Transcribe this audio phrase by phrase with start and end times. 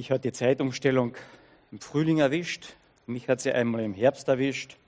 [0.00, 1.14] Mich hat die Zeitumstellung
[1.70, 2.72] im Frühling erwischt,
[3.06, 4.78] mich hat sie einmal im Herbst erwischt.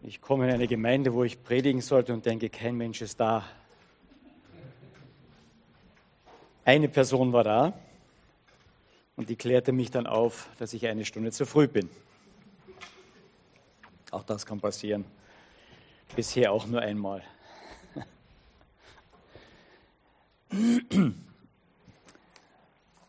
[0.00, 3.44] Ich komme in eine Gemeinde, wo ich predigen sollte und denke, kein Mensch ist da.
[6.64, 7.74] Eine Person war da
[9.16, 11.90] und die klärte mich dann auf, dass ich eine Stunde zu früh bin.
[14.12, 15.04] Auch das kann passieren.
[16.16, 17.22] Bisher auch nur einmal.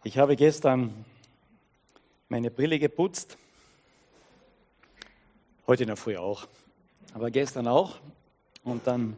[0.05, 1.05] Ich habe gestern
[2.27, 3.37] meine Brille geputzt,
[5.65, 6.45] heute in der Früh auch,
[7.13, 7.99] aber gestern auch.
[8.65, 9.15] Und dann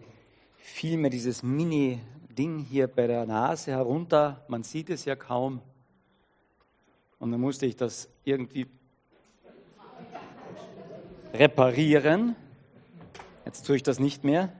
[0.57, 4.45] fiel mir dieses Mini-Ding hier bei der Nase herunter.
[4.47, 5.59] Man sieht es ja kaum.
[7.17, 8.67] Und dann musste ich das irgendwie
[11.33, 12.35] reparieren.
[13.43, 14.53] Jetzt tue ich das nicht mehr.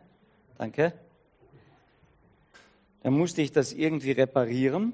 [0.58, 0.92] Danke.
[3.04, 4.94] Dann musste ich das irgendwie reparieren.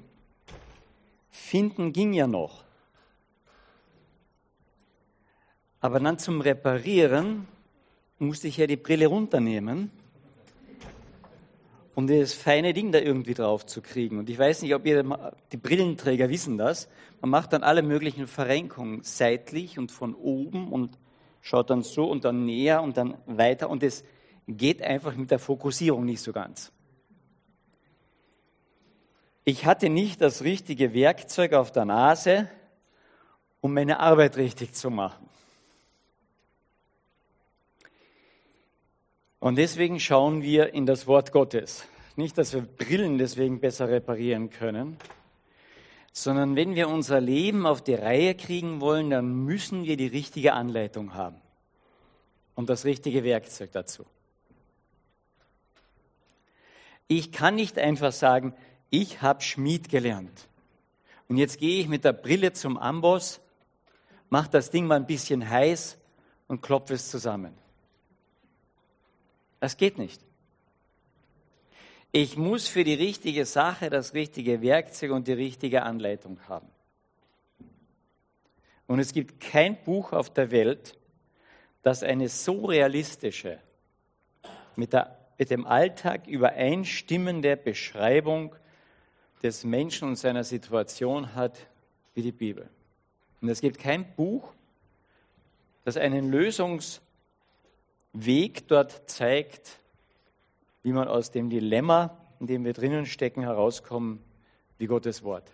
[1.32, 2.62] Finden ging ja noch.
[5.80, 7.48] Aber dann zum Reparieren
[8.18, 9.90] musste ich ja die Brille runternehmen,
[11.94, 14.18] um das feine Ding da irgendwie drauf zu kriegen.
[14.18, 15.02] Und ich weiß nicht, ob ihr,
[15.50, 16.88] die Brillenträger wissen das.
[17.20, 20.98] Man macht dann alle möglichen Verrenkungen seitlich und von oben und
[21.40, 23.70] schaut dann so und dann näher und dann weiter.
[23.70, 24.04] Und es
[24.46, 26.72] geht einfach mit der Fokussierung nicht so ganz.
[29.44, 32.48] Ich hatte nicht das richtige Werkzeug auf der Nase,
[33.60, 35.28] um meine Arbeit richtig zu machen.
[39.40, 41.84] Und deswegen schauen wir in das Wort Gottes.
[42.14, 44.96] Nicht, dass wir Brillen deswegen besser reparieren können,
[46.12, 50.52] sondern wenn wir unser Leben auf die Reihe kriegen wollen, dann müssen wir die richtige
[50.52, 51.40] Anleitung haben
[52.54, 54.04] und das richtige Werkzeug dazu.
[57.08, 58.54] Ich kann nicht einfach sagen,
[58.92, 60.48] ich habe Schmied gelernt.
[61.26, 63.40] Und jetzt gehe ich mit der Brille zum Amboss,
[64.28, 65.96] mache das Ding mal ein bisschen heiß
[66.46, 67.54] und klopfe es zusammen.
[69.60, 70.20] Das geht nicht.
[72.12, 76.68] Ich muss für die richtige Sache das richtige Werkzeug und die richtige Anleitung haben.
[78.86, 80.98] Und es gibt kein Buch auf der Welt,
[81.80, 83.58] das eine so realistische,
[84.76, 88.54] mit, der, mit dem Alltag übereinstimmende Beschreibung
[89.42, 91.66] des Menschen und seiner Situation hat
[92.14, 92.68] wie die Bibel.
[93.40, 94.52] Und es gibt kein Buch,
[95.84, 97.00] das einen Lösungsweg
[98.68, 99.78] dort zeigt,
[100.82, 104.22] wie man aus dem Dilemma, in dem wir drinnen stecken, herauskommen,
[104.78, 105.50] wie Gottes Wort.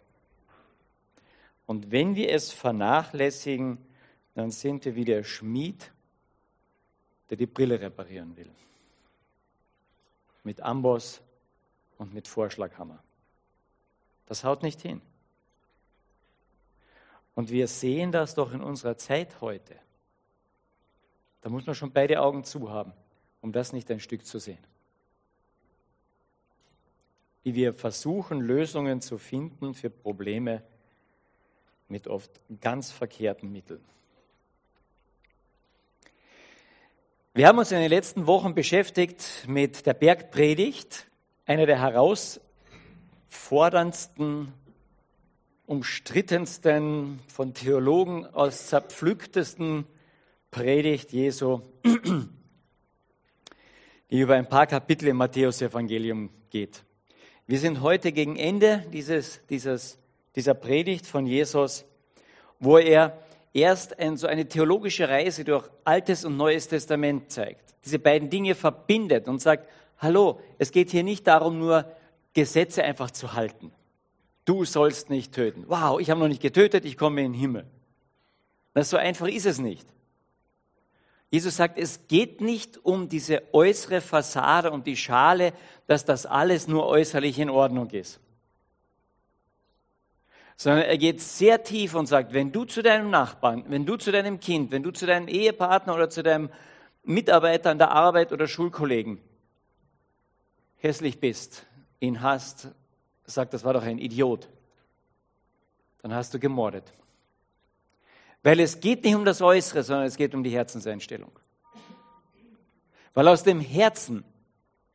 [1.67, 3.79] Und wenn wir es vernachlässigen,
[4.35, 5.93] dann sind wir wie der Schmied,
[7.29, 8.51] der die Brille reparieren will.
[10.45, 11.21] Mit Amboss
[11.99, 13.03] und mit Vorschlaghammer.
[14.29, 15.01] Das haut nicht hin.
[17.35, 19.75] Und wir sehen das doch in unserer Zeit heute.
[21.41, 22.93] Da muss man schon beide Augen zu haben,
[23.41, 24.59] um das nicht ein Stück zu sehen.
[27.43, 30.63] Wie wir versuchen, Lösungen zu finden für Probleme
[31.89, 32.31] mit oft
[32.61, 33.83] ganz verkehrten Mitteln.
[37.33, 41.07] Wir haben uns in den letzten Wochen beschäftigt mit der Bergpredigt,
[41.47, 42.41] einer der heraus
[43.29, 44.53] forderndsten,
[45.67, 49.87] umstrittensten, von Theologen aus zerpflücktesten
[50.51, 51.61] Predigt Jesu,
[54.11, 56.83] die über ein paar Kapitel im Matthäus-Evangelium geht.
[57.47, 59.99] Wir sind heute gegen Ende dieses, dieses,
[60.35, 61.85] dieser Predigt von Jesus,
[62.59, 63.19] wo er
[63.53, 68.55] erst ein, so eine theologische Reise durch Altes und Neues Testament zeigt, diese beiden Dinge
[68.55, 69.69] verbindet und sagt,
[69.99, 71.85] hallo, es geht hier nicht darum, nur
[72.39, 73.73] Gesetze einfach zu halten.
[74.45, 75.65] Du sollst nicht töten.
[75.67, 77.67] Wow, ich habe noch nicht getötet, ich komme in den Himmel.
[78.75, 79.89] Das so einfach ist es nicht.
[81.31, 85.53] Jesus sagt, es geht nicht um diese äußere Fassade und die Schale,
[85.89, 88.21] dass das alles nur äußerlich in Ordnung ist.
[90.57, 94.13] Sondern er geht sehr tief und sagt, wenn du zu deinem Nachbarn, wenn du zu
[94.13, 96.51] deinem Kind, wenn du zu deinem Ehepartner oder zu deinem
[97.03, 99.19] Mitarbeiter an der Arbeit oder Schulkollegen
[100.77, 101.67] hässlich bist,
[102.01, 102.69] ihn hasst,
[103.25, 104.49] sagt, das war doch ein Idiot,
[106.03, 106.93] dann hast du gemordet.
[108.43, 111.33] Weil es geht nicht um das Äußere, sondern es geht um die Herzenseinstellung.
[113.15, 114.25] Weil aus dem Herzen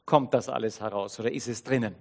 [0.06, 1.96] kommt das alles heraus oder ist es drinnen.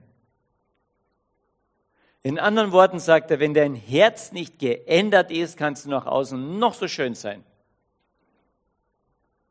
[2.23, 6.59] In anderen Worten sagt er, wenn dein Herz nicht geändert ist, kannst du nach außen
[6.59, 7.45] noch so schön sein.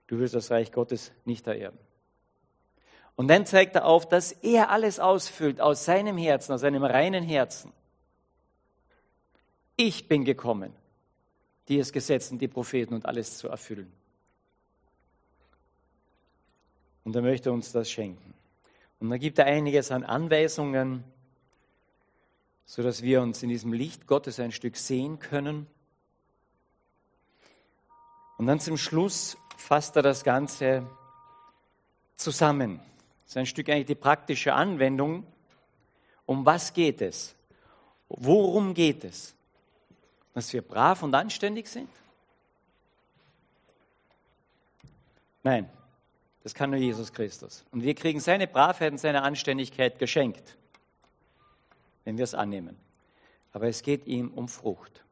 [0.07, 1.77] Du wirst das Reich Gottes nicht ererben.
[3.15, 7.23] Und dann zeigt er auf, dass er alles ausfüllt aus seinem Herzen, aus seinem reinen
[7.23, 7.71] Herzen.
[9.75, 10.73] Ich bin gekommen,
[11.67, 13.91] die es Gesetz und die Propheten und alles zu erfüllen.
[17.03, 18.33] Und er möchte uns das schenken.
[18.99, 21.03] Und da gibt er einiges an Anweisungen,
[22.65, 25.67] sodass wir uns in diesem Licht Gottes ein Stück sehen können.
[28.37, 30.87] Und dann zum Schluss fasst er das Ganze
[32.15, 32.79] zusammen.
[33.31, 35.25] Ist ein Stück eigentlich die praktische Anwendung.
[36.25, 37.33] Um was geht es?
[38.09, 39.33] Worum geht es?
[40.33, 41.87] Dass wir brav und anständig sind?
[45.43, 45.69] Nein,
[46.43, 47.63] das kann nur Jesus Christus.
[47.71, 50.57] Und wir kriegen seine Bravheit und seine Anständigkeit geschenkt,
[52.03, 52.75] wenn wir es annehmen.
[53.53, 55.05] Aber es geht ihm um Frucht.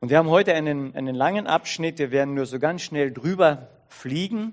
[0.00, 3.68] Und wir haben heute einen, einen langen Abschnitt, wir werden nur so ganz schnell drüber
[3.88, 4.52] fliegen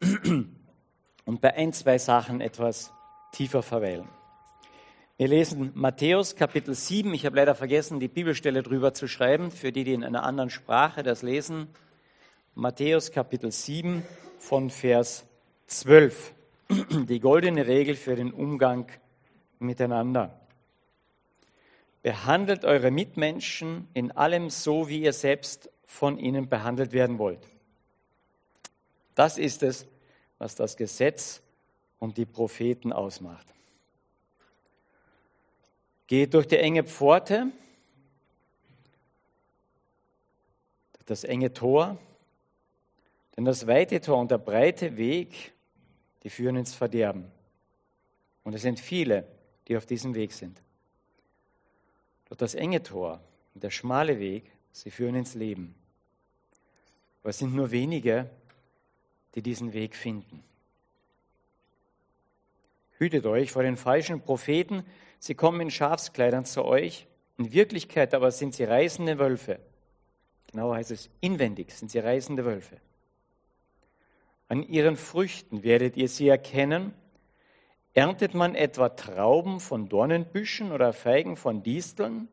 [1.24, 2.92] und bei ein, zwei Sachen etwas
[3.32, 4.08] tiefer verweilen.
[5.18, 7.14] Wir lesen Matthäus Kapitel 7.
[7.14, 10.50] Ich habe leider vergessen, die Bibelstelle drüber zu schreiben, für die, die in einer anderen
[10.50, 11.68] Sprache das lesen.
[12.54, 14.02] Matthäus Kapitel 7
[14.38, 15.24] von Vers
[15.68, 16.34] 12.
[17.08, 18.90] Die goldene Regel für den Umgang
[19.58, 20.38] miteinander.
[22.02, 27.40] Behandelt eure Mitmenschen in allem so, wie ihr selbst von ihnen behandelt werden wollt.
[29.16, 29.86] Das ist es,
[30.38, 31.42] was das Gesetz
[31.98, 33.46] und die Propheten ausmacht.
[36.06, 37.50] Geht durch die enge Pforte,
[41.06, 41.98] das enge Tor,
[43.36, 45.54] denn das weite Tor und der breite Weg,
[46.22, 47.30] die führen ins Verderben.
[48.44, 49.26] Und es sind viele,
[49.66, 50.60] die auf diesem Weg sind.
[52.28, 53.20] Doch das enge Tor
[53.54, 55.74] und der schmale Weg, sie führen ins Leben.
[57.22, 58.28] Aber es sind nur wenige,
[59.36, 60.42] die diesen Weg finden.
[62.98, 64.82] Hütet euch vor den falschen Propheten,
[65.18, 67.06] sie kommen in Schafskleidern zu euch,
[67.36, 69.60] in Wirklichkeit aber sind sie reißende Wölfe.
[70.50, 72.80] Genau heißt es, inwendig sind sie reißende Wölfe.
[74.48, 76.94] An ihren Früchten werdet ihr sie erkennen.
[77.92, 82.28] Erntet man etwa Trauben von Dornenbüschen oder Feigen von Disteln?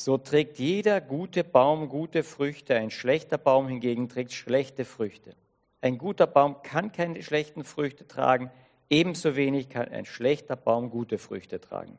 [0.00, 5.34] So trägt jeder gute Baum gute Früchte, ein schlechter Baum hingegen trägt schlechte Früchte.
[5.80, 8.52] Ein guter Baum kann keine schlechten Früchte tragen,
[8.88, 11.98] ebenso wenig kann ein schlechter Baum gute Früchte tragen.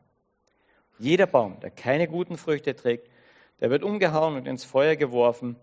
[0.98, 3.10] Jeder Baum, der keine guten Früchte trägt,
[3.60, 5.58] der wird umgehauen und ins Feuer geworfen.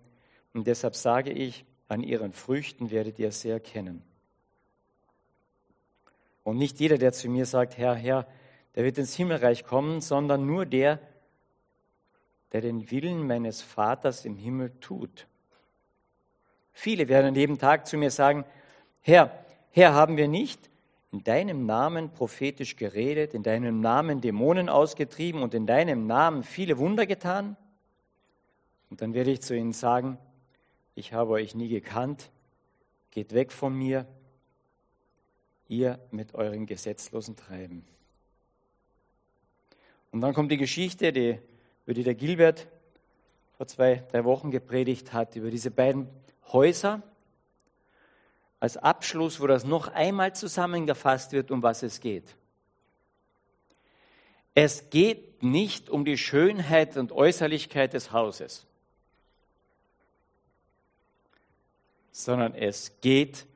[0.52, 4.02] Und deshalb sage ich, an ihren Früchten werdet ihr sie erkennen.
[6.44, 8.26] Und nicht jeder, der zu mir sagt, Herr, Herr,
[8.74, 11.15] der wird ins Himmelreich kommen, sondern nur der, der
[12.52, 15.26] den Willen meines Vaters im Himmel tut.
[16.72, 18.44] Viele werden an jedem Tag zu mir sagen,
[19.00, 20.70] Herr, Herr, haben wir nicht
[21.12, 26.78] in deinem Namen prophetisch geredet, in deinem Namen Dämonen ausgetrieben und in deinem Namen viele
[26.78, 27.56] Wunder getan?
[28.90, 30.18] Und dann werde ich zu ihnen sagen,
[30.94, 32.30] ich habe euch nie gekannt,
[33.10, 34.06] geht weg von mir,
[35.68, 37.84] ihr mit euren gesetzlosen Treiben.
[40.12, 41.38] Und dann kommt die Geschichte, die,
[41.86, 42.66] über die der Gilbert
[43.56, 46.08] vor zwei, drei Wochen gepredigt hat, über diese beiden
[46.52, 47.02] Häuser.
[48.60, 52.36] Als Abschluss, wo das noch einmal zusammengefasst wird, um was es geht.
[54.54, 58.66] Es geht nicht um die Schönheit und Äußerlichkeit des Hauses.
[62.16, 63.46] sondern es geht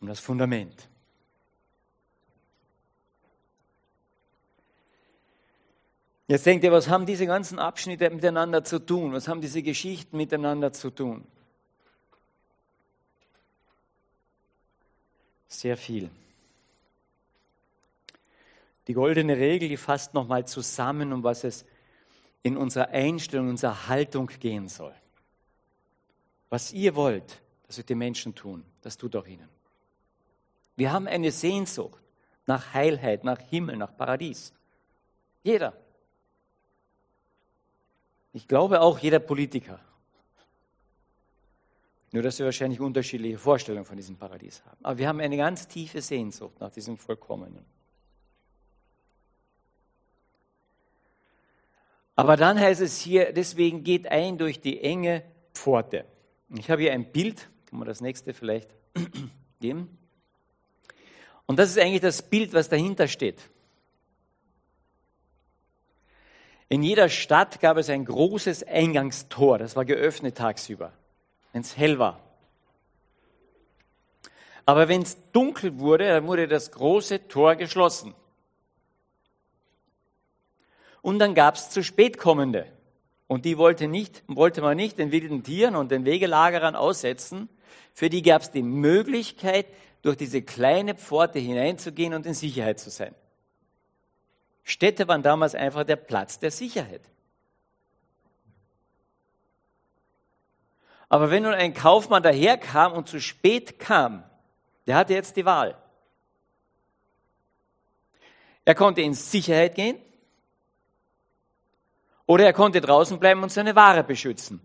[0.00, 0.88] um das Fundament.
[6.28, 9.12] Jetzt denkt ihr, was haben diese ganzen Abschnitte miteinander zu tun?
[9.12, 11.24] Was haben diese Geschichten miteinander zu tun?
[15.46, 16.10] Sehr viel.
[18.88, 21.64] Die goldene Regel, die fasst nochmal zusammen, um was es
[22.42, 24.94] in unserer Einstellung, unserer Haltung gehen soll.
[26.50, 28.64] Was ihr wollt, das wird die Menschen tun.
[28.82, 29.48] Das tut auch ihnen.
[30.76, 32.00] Wir haben eine Sehnsucht
[32.46, 34.52] nach Heilheit, nach Himmel, nach Paradies.
[35.42, 35.72] Jeder.
[38.36, 39.80] Ich glaube auch jeder Politiker.
[42.12, 44.76] Nur, dass wir wahrscheinlich unterschiedliche Vorstellungen von diesem Paradies haben.
[44.82, 47.64] Aber wir haben eine ganz tiefe Sehnsucht nach diesem Vollkommenen.
[52.14, 55.22] Aber dann heißt es hier, deswegen geht ein durch die enge
[55.54, 56.04] Pforte.
[56.50, 58.68] Ich habe hier ein Bild kann man das nächste vielleicht
[59.60, 59.96] geben?
[61.46, 63.40] Und das ist eigentlich das Bild, was dahinter steht.
[66.68, 70.92] In jeder Stadt gab es ein großes Eingangstor, das war geöffnet tagsüber,
[71.52, 72.20] wenn es hell war.
[74.64, 78.14] Aber wenn es dunkel wurde, dann wurde das große Tor geschlossen.
[81.02, 82.66] Und dann gab es zu spät kommende.
[83.28, 87.48] Und die wollte, nicht, wollte man nicht den wilden Tieren und den Wegelagerern aussetzen.
[87.94, 89.66] Für die gab es die Möglichkeit,
[90.02, 93.14] durch diese kleine Pforte hineinzugehen und in Sicherheit zu sein.
[94.68, 97.02] Städte waren damals einfach der Platz der Sicherheit.
[101.08, 104.24] Aber wenn nun ein Kaufmann daherkam und zu spät kam,
[104.88, 105.80] der hatte jetzt die Wahl.
[108.64, 110.00] Er konnte in Sicherheit gehen
[112.26, 114.60] oder er konnte draußen bleiben und seine Ware beschützen,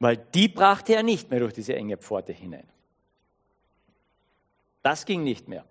[0.00, 2.68] weil die brachte er nicht mehr durch diese enge Pforte hinein.
[4.82, 5.64] Das ging nicht mehr.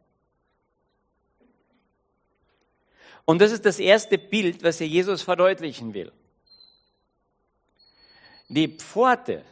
[3.25, 6.11] Und das ist das erste Bild, was hier Jesus verdeutlichen will.
[8.49, 9.43] Die Pforte,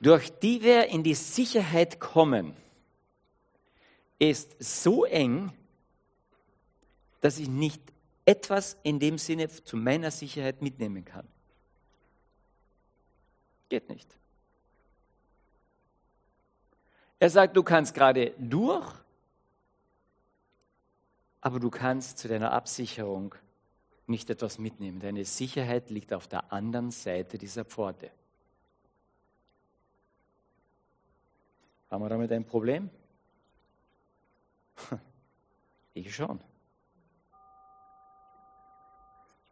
[0.00, 2.56] durch die wir in die Sicherheit kommen,
[4.18, 5.52] ist so eng,
[7.20, 7.82] dass ich nicht
[8.24, 11.26] etwas in dem Sinne zu meiner Sicherheit mitnehmen kann.
[13.68, 14.08] Geht nicht.
[17.18, 18.90] Er sagt, du kannst gerade durch,
[21.40, 23.34] aber du kannst zu deiner Absicherung
[24.06, 25.00] nicht etwas mitnehmen.
[25.00, 28.10] Deine Sicherheit liegt auf der anderen Seite dieser Pforte.
[31.90, 32.90] Haben wir damit ein Problem?
[35.92, 36.40] Ich schon.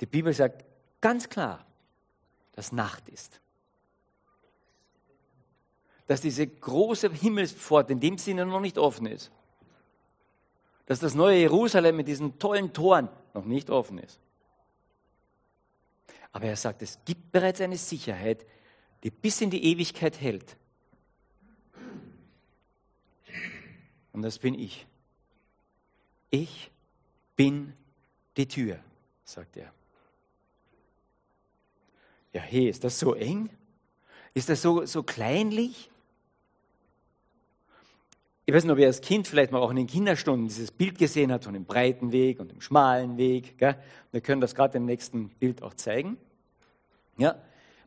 [0.01, 0.65] Die Bibel sagt
[1.01, 1.67] ganz klar,
[2.53, 3.41] dass Nacht ist.
[6.07, 9.33] Dass diese große Himmelspforte in dem Sinne noch nicht offen ist.
[10.89, 14.19] Dass das neue Jerusalem mit diesen tollen Toren noch nicht offen ist.
[16.33, 18.47] Aber er sagt, es gibt bereits eine Sicherheit,
[19.03, 20.57] die bis in die Ewigkeit hält.
[24.15, 24.87] Und das bin ich.
[26.31, 26.71] Ich
[27.37, 27.75] bin
[28.39, 28.79] die Tür,
[29.25, 29.71] sagt er.
[32.33, 33.51] Ja, hey, ist das so eng?
[34.33, 35.91] Ist das so, so kleinlich?
[38.49, 40.97] Ich weiß nicht, ob ihr als Kind vielleicht mal auch in den Kinderstunden dieses Bild
[40.97, 43.59] gesehen habt von dem breiten Weg und dem schmalen Weg.
[43.59, 43.77] Gell?
[44.11, 46.17] Wir können das gerade im nächsten Bild auch zeigen.
[47.19, 47.35] Ja,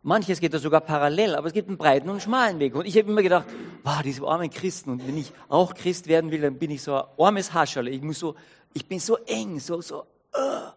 [0.03, 2.75] manches geht da sogar parallel, aber es gibt einen breiten und einen schmalen Weg.
[2.75, 3.47] Und ich habe immer gedacht,
[3.81, 4.91] wow, diese armen Christen.
[4.91, 7.89] Und wenn ich auch Christ werden will, dann bin ich so ein armes Hascherle.
[7.89, 8.35] Ich so,
[8.71, 10.01] ich bin so eng, so, so,
[10.35, 10.69] uh.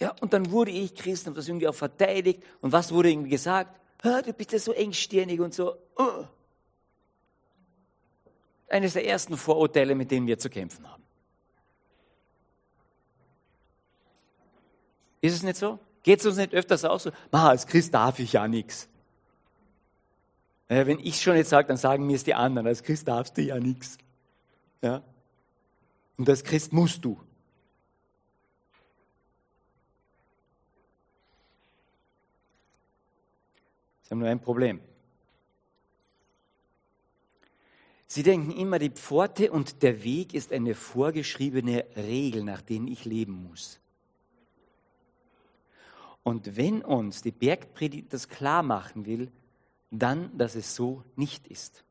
[0.00, 2.42] Ja, und dann wurde ich Christ und das irgendwie auch verteidigt.
[2.60, 3.78] Und was wurde irgendwie gesagt?
[4.02, 5.76] Du bist ja so engstirnig und so.
[5.98, 6.24] Uh.
[8.68, 11.02] Eines der ersten Vorurteile, mit denen wir zu kämpfen haben.
[15.20, 15.78] Ist es nicht so?
[16.02, 17.12] Geht es uns nicht öfters auch so?
[17.30, 18.88] Ma, als Christ darf ich ja nichts.
[20.68, 23.42] wenn ich schon jetzt sage, dann sagen mir es die anderen, als Christ darfst du
[23.42, 23.98] ja nichts.
[24.80, 25.02] Ja?
[26.16, 27.20] Und als Christ musst du.
[34.10, 34.80] Haben nur ein Problem.
[38.06, 43.06] Sie denken immer, die Pforte und der Weg ist eine vorgeschriebene Regel, nach denen ich
[43.06, 43.80] leben muss.
[46.22, 49.32] Und wenn uns die Bergpredigt das klar machen will,
[49.90, 51.84] dann, dass es so nicht ist.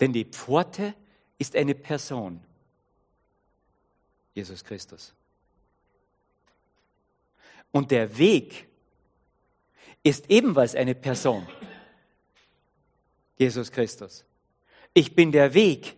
[0.00, 0.94] Denn die Pforte
[1.38, 2.40] ist eine Person,
[4.34, 5.14] Jesus Christus.
[7.72, 8.66] Und der Weg
[10.02, 11.46] ist ebenfalls eine Person.
[13.36, 14.24] Jesus Christus.
[14.94, 15.96] Ich bin der Weg,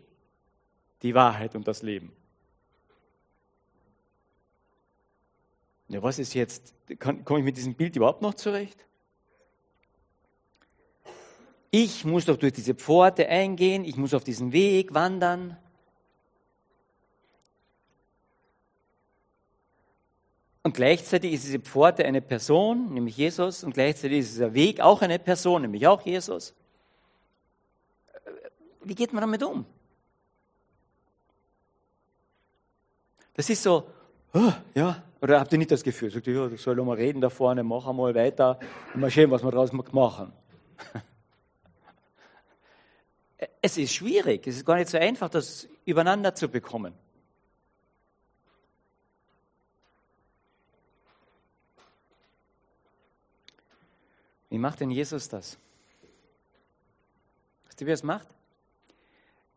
[1.03, 2.13] die Wahrheit und das Leben.
[5.89, 6.75] Ja, was ist jetzt?
[6.99, 8.85] Komme ich mit diesem Bild überhaupt noch zurecht?
[11.73, 15.57] Ich muss doch durch diese Pforte eingehen, ich muss auf diesen Weg wandern.
[20.63, 25.01] Und gleichzeitig ist diese Pforte eine Person, nämlich Jesus, und gleichzeitig ist dieser Weg auch
[25.01, 26.55] eine Person, nämlich auch Jesus.
[28.83, 29.65] Wie geht man damit um?
[33.35, 33.87] Das ist so,
[34.35, 36.11] oh, ja, oder habt ihr nicht das Gefühl?
[36.11, 38.59] Sagt ihr, ja, soll mal reden da vorne, mach einmal weiter,
[38.95, 40.33] mal schauen, was wir daraus machen.
[43.63, 46.95] Es ist schwierig, es ist gar nicht so einfach, das übereinander zu bekommen.
[54.51, 55.57] Wie macht denn Jesus das?
[57.67, 58.29] Weißt du, wie er es macht?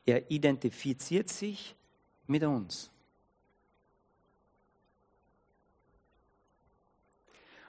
[0.05, 1.75] Er identifiziert sich
[2.27, 2.89] mit uns.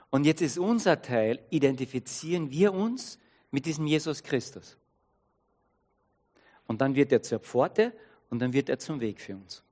[0.09, 3.19] Und jetzt ist unser Teil, identifizieren wir uns
[3.51, 4.77] mit diesem Jesus Christus.
[6.67, 7.91] Und dann wird er zur Pforte
[8.29, 9.63] und dann wird er zum Weg für uns.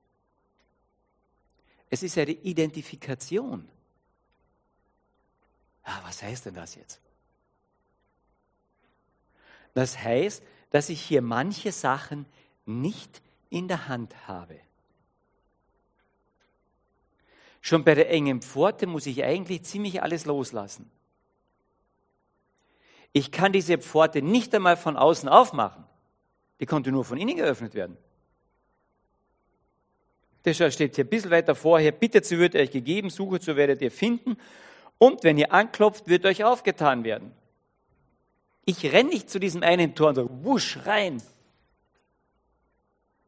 [1.90, 3.70] Es ist eine Identifikation.
[5.86, 7.00] Ja, was heißt denn das jetzt?
[9.74, 12.26] Das heißt, dass ich hier manche Sachen
[12.66, 14.60] nicht in der Hand habe.
[17.62, 20.92] Schon bei der engen Pforte muss ich eigentlich ziemlich alles loslassen.
[23.14, 25.86] Ich kann diese Pforte nicht einmal von außen aufmachen.
[26.60, 27.98] Die konnte nur von innen geöffnet werden.
[30.44, 31.92] Das steht hier ein bisschen weiter vorher.
[31.92, 34.36] Bittet, so wird euch gegeben, sucht, so werdet ihr finden.
[34.98, 37.32] Und wenn ihr anklopft, wird euch aufgetan werden.
[38.66, 41.22] Ich renne nicht zu diesem einen Tor und sage, wusch, rein.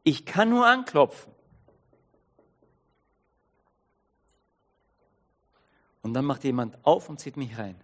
[0.02, 1.32] Ich kann nur anklopfen.
[6.02, 7.74] Und dann macht jemand auf und zieht mich rein.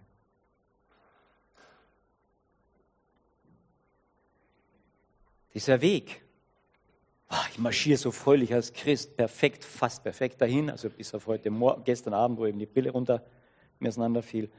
[5.53, 6.21] Dieser Weg.
[7.51, 11.83] Ich marschiere so fröhlich als Christ, perfekt, fast perfekt dahin, also bis auf heute Morgen,
[11.83, 13.23] gestern Abend, wo eben die Pille runter
[13.79, 14.51] mir auseinanderfiel.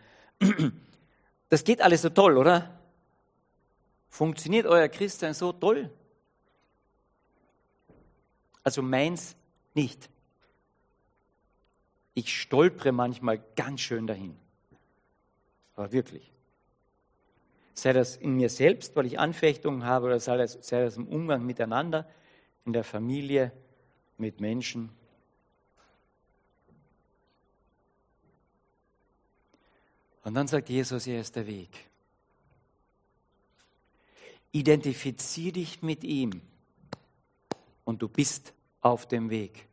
[1.48, 2.83] Das geht alles so toll, oder?
[4.14, 5.90] Funktioniert euer Christsein so toll?
[8.62, 9.34] Also meins
[9.74, 10.08] nicht.
[12.14, 14.36] Ich stolpere manchmal ganz schön dahin.
[15.74, 16.32] Aber wirklich.
[17.74, 21.08] Sei das in mir selbst, weil ich Anfechtungen habe, oder sei das, sei das im
[21.08, 22.08] Umgang miteinander,
[22.64, 23.50] in der Familie,
[24.16, 24.90] mit Menschen.
[30.22, 31.90] Und dann sagt Jesus, er ist der Weg.
[34.54, 36.40] Identifizier dich mit ihm
[37.82, 39.66] und du bist auf dem Weg.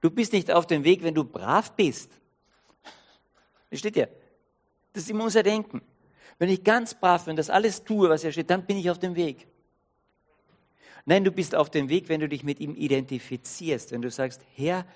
[0.00, 2.12] Du bist nicht auf dem Weg, wenn du brav bist.
[3.68, 4.08] Versteht ihr?
[4.92, 5.82] Das ist immer unser Denken.
[6.38, 9.00] Wenn ich ganz brav bin, das alles tue, was hier steht, dann bin ich auf
[9.00, 9.48] dem Weg.
[11.04, 14.40] Nein, du bist auf dem Weg, wenn du dich mit ihm identifizierst, wenn du sagst,
[14.54, 14.86] Herr,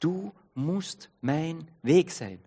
[0.00, 2.40] du musst mein Weg sein.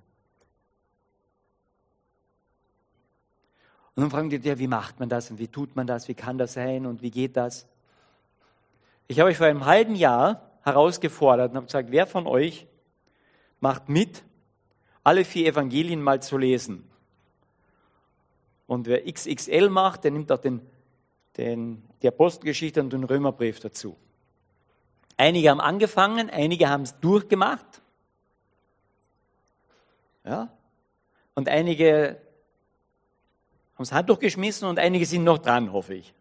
[3.99, 6.13] Und dann fragen die dir, wie macht man das und wie tut man das, wie
[6.13, 7.67] kann das sein und wie geht das?
[9.09, 12.65] Ich habe euch vor einem halben Jahr herausgefordert und habe gesagt, wer von euch
[13.59, 14.23] macht mit,
[15.03, 16.89] alle vier Evangelien mal zu lesen?
[18.67, 20.61] Und wer XXL macht, der nimmt auch den,
[21.35, 23.97] den, die Apostelgeschichte und den Römerbrief dazu.
[25.17, 27.81] Einige haben angefangen, einige haben es durchgemacht.
[30.23, 30.53] Ja?
[31.35, 32.17] Und einige
[33.79, 36.13] haben das Handtuch geschmissen und einige sind noch dran, hoffe ich.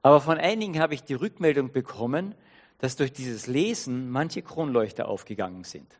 [0.00, 2.34] Aber von einigen habe ich die Rückmeldung bekommen,
[2.78, 5.92] dass durch dieses Lesen manche Kronleuchter aufgegangen sind.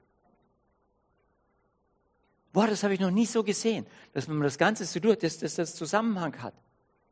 [2.55, 5.39] Boah, das habe ich noch nie so gesehen, dass man das Ganze so durch, dass,
[5.39, 6.55] dass das Zusammenhang hat.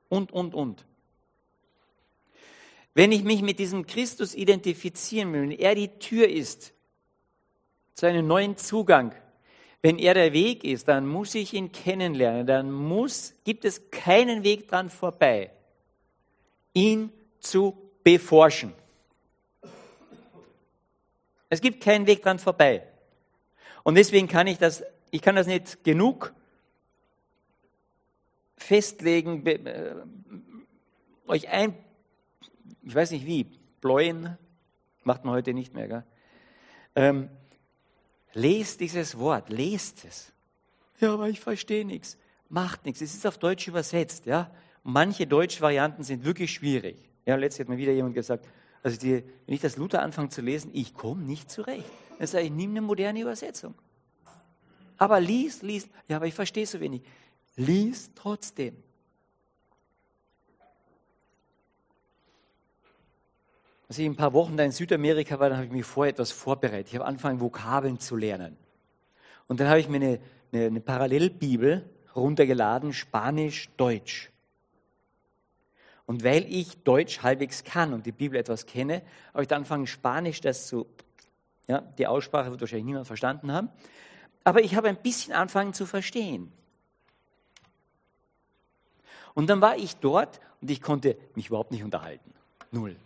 [0.09, 0.87] Und, und, und.
[2.95, 6.73] Wenn ich mich mit diesem Christus identifizieren will, wenn er die Tür ist
[7.93, 9.15] zu einem neuen Zugang,
[9.87, 14.43] wenn er der Weg ist, dann muss ich ihn kennenlernen, dann muss, gibt es keinen
[14.43, 15.53] Weg dran vorbei,
[16.75, 18.73] ihn zu beforschen.
[21.49, 22.83] Es gibt keinen Weg dran vorbei.
[23.85, 26.35] Und deswegen kann ich das, ich kann das nicht genug
[28.57, 29.95] festlegen, äh,
[31.29, 31.77] euch ein,
[32.83, 33.47] ich weiß nicht wie,
[33.81, 34.37] bläuen,
[35.05, 36.05] macht man heute nicht mehr, gell?
[36.97, 37.31] Ähm,
[38.37, 40.31] Lest dieses Wort, lest es.
[41.01, 42.19] Ja, aber ich verstehe nichts.
[42.51, 43.01] Macht nichts.
[43.01, 44.51] Es ist auf Deutsch übersetzt, ja.
[44.83, 46.99] manche Deutschvarianten sind wirklich schwierig.
[47.25, 48.47] Ja, letztens hat mir wieder jemand gesagt,
[48.83, 51.91] also die, wenn ich das Luther anfange zu lesen, ich komme nicht zurecht.
[52.19, 53.75] Dann sage ich, nimm eine moderne Übersetzung.
[54.99, 55.89] Aber lies, lies.
[56.07, 57.01] Ja, aber ich verstehe so wenig.
[57.57, 58.77] Lies trotzdem.
[63.89, 66.33] Als ich ein paar Wochen da in Südamerika war, dann habe ich mich vorher etwas
[66.33, 66.89] vorbereitet.
[66.89, 68.57] Ich habe angefangen, Vokabeln zu lernen.
[69.47, 70.21] Und dann habe ich mir eine,
[70.53, 74.33] eine, eine Parallelbibel runtergeladen, Spanisch, Deutsch.
[76.07, 79.87] Und weil ich Deutsch halbwegs kann und die Bibel etwas kenne, habe ich dann angefangen,
[79.87, 80.87] Spanisch das zu,
[81.69, 83.69] ja, die Aussprache wird wahrscheinlich niemand verstanden haben,
[84.45, 86.53] aber ich habe ein bisschen angefangen zu verstehen.
[89.35, 92.33] Und dann war ich dort und ich konnte mich überhaupt nicht unterhalten.
[92.71, 92.97] Null.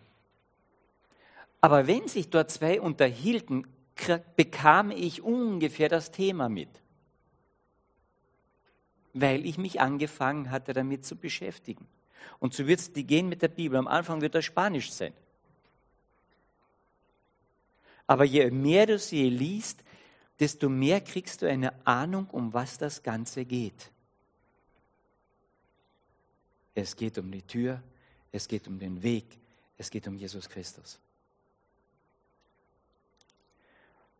[1.61, 3.67] Aber wenn sich dort zwei unterhielten,
[4.37, 6.71] bekam ich ungefähr das Thema mit,
[9.13, 11.87] weil ich mich angefangen hatte, damit zu beschäftigen.
[12.39, 13.79] Und so wird es die gehen mit der Bibel.
[13.79, 15.13] Am Anfang wird das Spanisch sein.
[18.07, 19.85] Aber je mehr du sie liest,
[20.39, 23.91] desto mehr kriegst du eine Ahnung, um was das Ganze geht.
[26.75, 27.83] Es geht um die Tür,
[28.33, 29.27] es geht um den Weg,
[29.77, 30.99] es geht um Jesus Christus.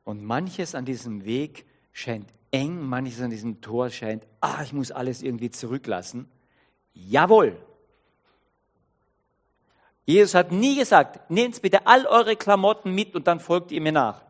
[0.05, 4.91] Und manches an diesem Weg scheint eng, manches an diesem Tor scheint, ah, ich muss
[4.91, 6.29] alles irgendwie zurücklassen.
[6.93, 7.57] Jawohl.
[10.07, 13.93] Jesus hat nie gesagt, nehmt bitte all eure Klamotten mit und dann folgt ihr mir
[13.93, 14.23] nach.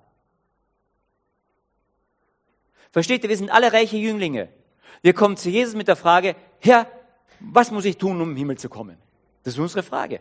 [2.90, 4.48] Versteht ihr, wir sind alle reiche Jünglinge.
[5.00, 6.86] Wir kommen zu Jesus mit der Frage, Herr,
[7.38, 8.98] was muss ich tun, um im Himmel zu kommen?
[9.42, 10.20] Das ist unsere Frage.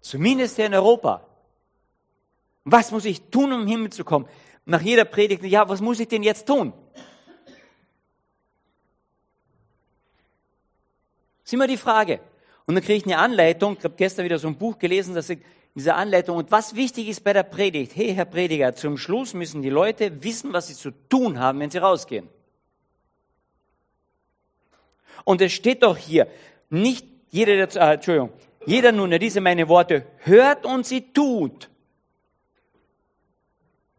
[0.00, 1.26] Zumindest hier in Europa.
[2.70, 4.26] Was muss ich tun, um im Himmel zu kommen?
[4.66, 6.72] Nach jeder Predigt, ja, was muss ich denn jetzt tun?
[11.38, 12.20] Das ist immer die Frage.
[12.66, 15.30] Und dann kriege ich eine Anleitung, ich habe gestern wieder so ein Buch gelesen, dass
[15.30, 15.38] ich
[15.74, 19.62] diese Anleitung, und was wichtig ist bei der Predigt, hey Herr Prediger, zum Schluss müssen
[19.62, 22.28] die Leute wissen, was sie zu tun haben, wenn sie rausgehen.
[25.24, 26.26] Und es steht doch hier,
[26.68, 28.32] nicht jeder, der, äh, Entschuldigung,
[28.66, 31.70] jeder nun, der diese meine Worte hört und sie tut.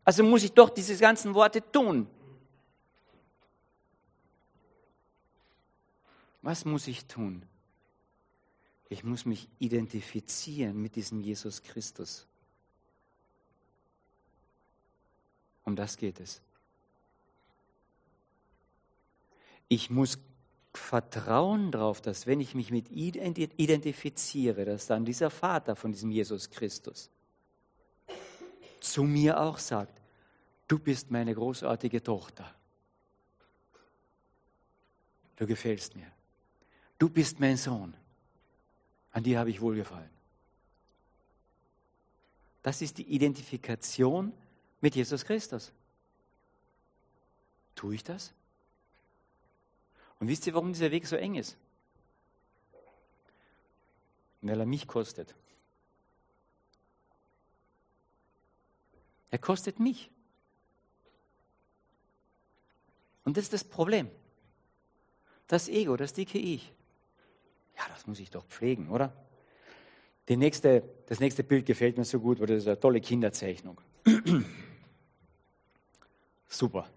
[0.10, 2.08] Also muss ich doch diese ganzen Worte tun.
[6.42, 7.44] Was muss ich tun?
[8.90, 12.26] Ich muss mich identifizieren mit diesem Jesus Christus.
[15.64, 16.42] Um das geht es.
[19.68, 20.18] Ich muss
[20.74, 26.50] vertrauen darauf, dass wenn ich mich mit identifiziere, dass dann dieser Vater von diesem Jesus
[26.50, 27.12] Christus
[28.80, 29.99] zu mir auch sagt,
[30.70, 32.56] du bist meine großartige Tochter.
[35.36, 36.10] Du gefällst mir.
[36.98, 37.94] Du bist mein Sohn.
[39.12, 40.10] An dir habe ich wohlgefallen.
[42.62, 44.32] Das ist die Identifikation
[44.80, 45.72] mit Jesus Christus.
[47.76, 48.34] Tue ich das?
[50.20, 51.58] Und wisst ihr, warum dieser Weg so eng ist?
[54.42, 55.34] Weil er mich kostet.
[59.32, 60.12] Er kostet mich.
[63.30, 64.10] Und das ist das Problem.
[65.46, 66.74] Das Ego, das dicke Ich.
[67.78, 69.14] Ja, das muss ich doch pflegen, oder?
[70.28, 73.80] Nächste, das nächste Bild gefällt mir so gut, weil das ist eine tolle Kinderzeichnung.
[76.48, 76.90] Super.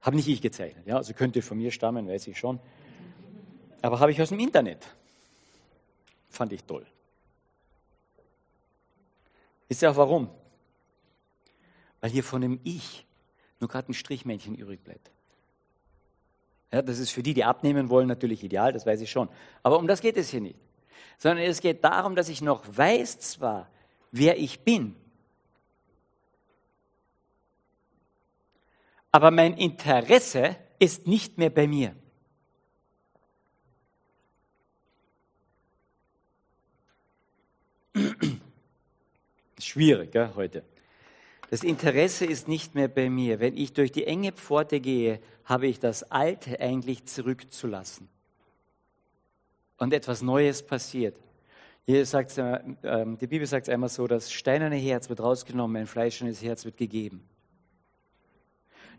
[0.00, 0.86] Habe nicht ich gezeichnet.
[0.86, 2.58] Ja, also könnte von mir stammen, weiß ich schon.
[3.82, 4.86] Aber habe ich aus dem Internet.
[6.30, 6.86] Fand ich toll.
[9.68, 10.30] Wisst ihr auch warum?
[12.00, 13.06] Weil hier von dem Ich
[13.60, 15.10] nur gerade ein Strichmännchen übrig bleibt.
[16.72, 19.28] Ja, das ist für die, die abnehmen wollen, natürlich ideal, das weiß ich schon.
[19.62, 20.58] Aber um das geht es hier nicht.
[21.18, 23.70] Sondern es geht darum, dass ich noch weiß zwar,
[24.10, 24.96] wer ich bin,
[29.16, 31.96] aber mein Interesse ist nicht mehr bei mir.
[39.58, 40.62] Schwierig gell, heute.
[41.50, 43.38] Das Interesse ist nicht mehr bei mir.
[43.38, 48.08] Wenn ich durch die enge Pforte gehe, habe ich das Alte eigentlich zurückzulassen.
[49.78, 51.16] Und etwas Neues passiert.
[51.84, 55.86] Hier sagt, äh, die Bibel sagt es einmal so, das steinerne Herz wird rausgenommen, ein
[55.86, 57.28] fleischernes Herz wird gegeben.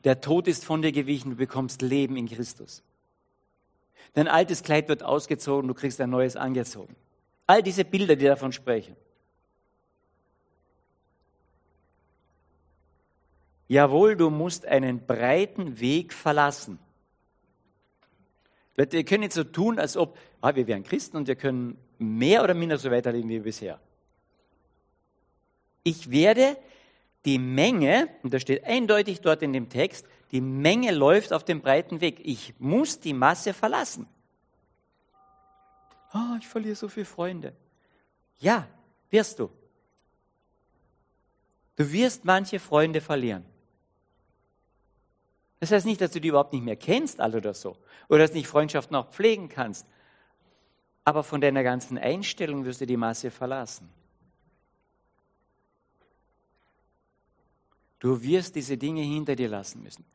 [0.05, 2.83] Der Tod ist von dir gewichen, du bekommst Leben in Christus.
[4.13, 6.95] Dein altes Kleid wird ausgezogen, du kriegst ein neues angezogen.
[7.45, 8.95] All diese Bilder, die davon sprechen.
[13.67, 16.79] Jawohl, du musst einen breiten Weg verlassen.
[18.75, 22.43] Wir können nicht so tun, als ob ah, wir wären Christen und wir können mehr
[22.43, 23.79] oder minder so weiterleben wie bisher.
[25.83, 26.57] Ich werde
[27.25, 31.61] die Menge, und das steht eindeutig dort in dem Text, die Menge läuft auf dem
[31.61, 32.19] breiten Weg.
[32.23, 34.07] Ich muss die Masse verlassen.
[36.13, 37.53] Oh, ich verliere so viele Freunde.
[38.39, 38.67] Ja,
[39.09, 39.49] wirst du.
[41.75, 43.45] Du wirst manche Freunde verlieren.
[45.59, 47.77] Das heißt nicht, dass du die überhaupt nicht mehr kennst, alle oder so.
[48.09, 49.87] Oder dass du nicht Freundschaften auch pflegen kannst.
[51.03, 53.89] Aber von deiner ganzen Einstellung wirst du die Masse verlassen.
[57.99, 60.05] Du wirst diese Dinge hinter dir lassen müssen.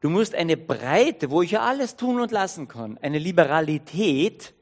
[0.00, 4.52] Du musst eine Breite, wo ich ja alles tun und lassen kann, eine Liberalität,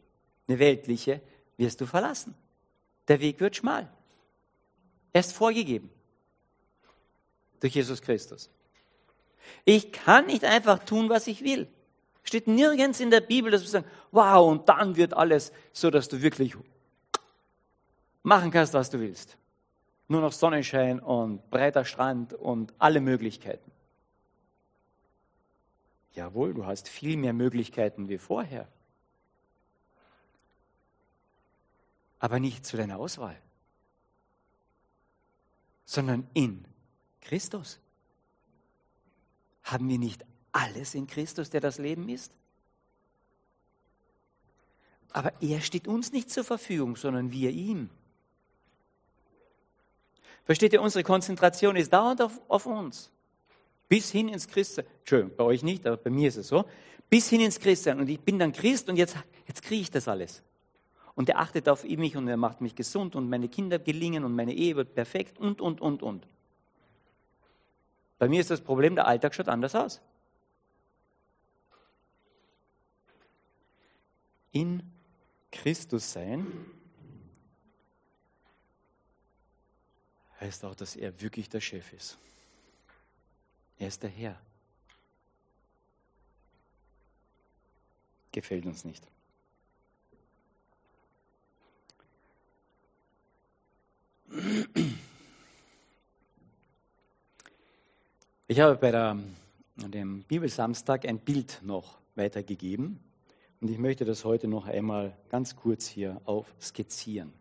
[0.46, 1.20] eine weltliche,
[1.56, 2.34] wirst du verlassen.
[3.08, 3.92] Der Weg wird schmal.
[5.12, 5.90] Er ist vorgegeben
[7.58, 8.48] durch Jesus Christus.
[9.64, 11.68] Ich kann nicht einfach tun, was ich will.
[12.24, 16.08] Steht nirgends in der Bibel, dass wir sagen, wow, und dann wird alles so, dass
[16.08, 16.54] du wirklich
[18.22, 19.36] machen kannst, was du willst
[20.08, 23.70] nur noch Sonnenschein und breiter Strand und alle Möglichkeiten.
[26.14, 28.68] Jawohl, du hast viel mehr Möglichkeiten wie vorher.
[32.22, 33.36] aber nicht zu deiner Auswahl,
[35.84, 36.64] sondern in
[37.20, 37.80] Christus.
[39.62, 42.32] Haben wir nicht alles in Christus, der das Leben ist?
[45.12, 47.90] Aber er steht uns nicht zur Verfügung, sondern wir ihm.
[50.44, 53.10] Versteht ihr, unsere Konzentration ist dauernd auf, auf uns.
[53.88, 54.86] Bis hin ins Christsein.
[55.00, 56.64] Entschuldigung, bei euch nicht, aber bei mir ist es so.
[57.10, 58.00] Bis hin ins Christsein.
[58.00, 60.42] Und ich bin dann Christ und jetzt, jetzt kriege ich das alles.
[61.14, 64.34] Und er achtet auf mich und er macht mich gesund und meine Kinder gelingen und
[64.34, 66.26] meine Ehe wird perfekt und, und, und, und.
[68.22, 70.00] Bei mir ist das Problem, der Alltag schaut anders aus.
[74.52, 74.88] In
[75.50, 76.46] Christus sein
[80.38, 82.16] heißt auch, dass er wirklich der Chef ist.
[83.80, 84.40] Er ist der Herr.
[88.30, 89.04] Gefällt uns nicht.
[98.52, 99.16] Ich habe bei der,
[99.76, 103.00] dem Bibelsamstag ein Bild noch weitergegeben
[103.62, 107.32] und ich möchte das heute noch einmal ganz kurz hier aufskizzieren.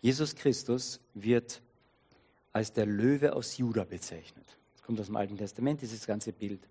[0.00, 1.60] Jesus Christus wird
[2.54, 4.46] als der Löwe aus Juda bezeichnet.
[4.72, 6.66] Das kommt aus dem Alten Testament, dieses ganze Bild.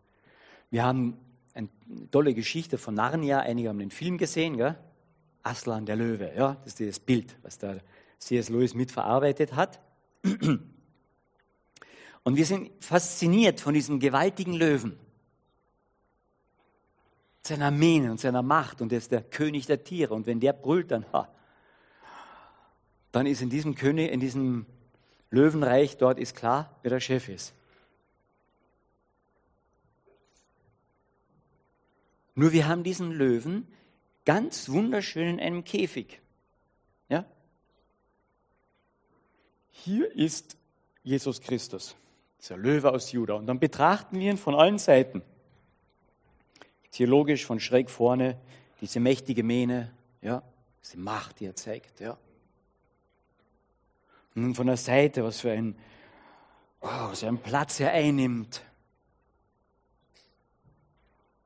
[0.71, 1.19] Wir haben
[1.53, 1.69] eine
[2.09, 4.79] tolle Geschichte von Narnia, einige haben den Film gesehen, gell?
[5.43, 7.77] Aslan der Löwe, ja, das ist das Bild, was da
[8.17, 8.49] C.S.
[8.49, 9.79] Lewis mitverarbeitet hat.
[12.23, 14.97] Und wir sind fasziniert von diesem gewaltigen Löwen,
[17.41, 20.13] seiner Mähne und seiner Macht und er ist der König der Tiere.
[20.13, 21.27] Und wenn der brüllt, dann, ha,
[23.11, 24.65] dann ist in diesem König, in diesem
[25.31, 27.53] Löwenreich dort ist klar, wer der Chef ist.
[32.35, 33.67] Nur wir haben diesen Löwen
[34.25, 36.21] ganz wunderschön in einem Käfig.
[37.09, 37.25] Ja?
[39.71, 40.57] Hier ist
[41.03, 41.95] Jesus Christus,
[42.41, 43.35] dieser Löwe aus Juda.
[43.35, 45.21] Und dann betrachten wir ihn von allen Seiten.
[46.91, 48.37] Theologisch von schräg vorne,
[48.81, 50.41] diese mächtige Mähne, ja,
[50.83, 52.17] diese Macht, die er zeigt, ja.
[54.33, 55.75] Und von der Seite, was für ein,
[56.79, 58.63] oh, was für einen Platz er einnimmt.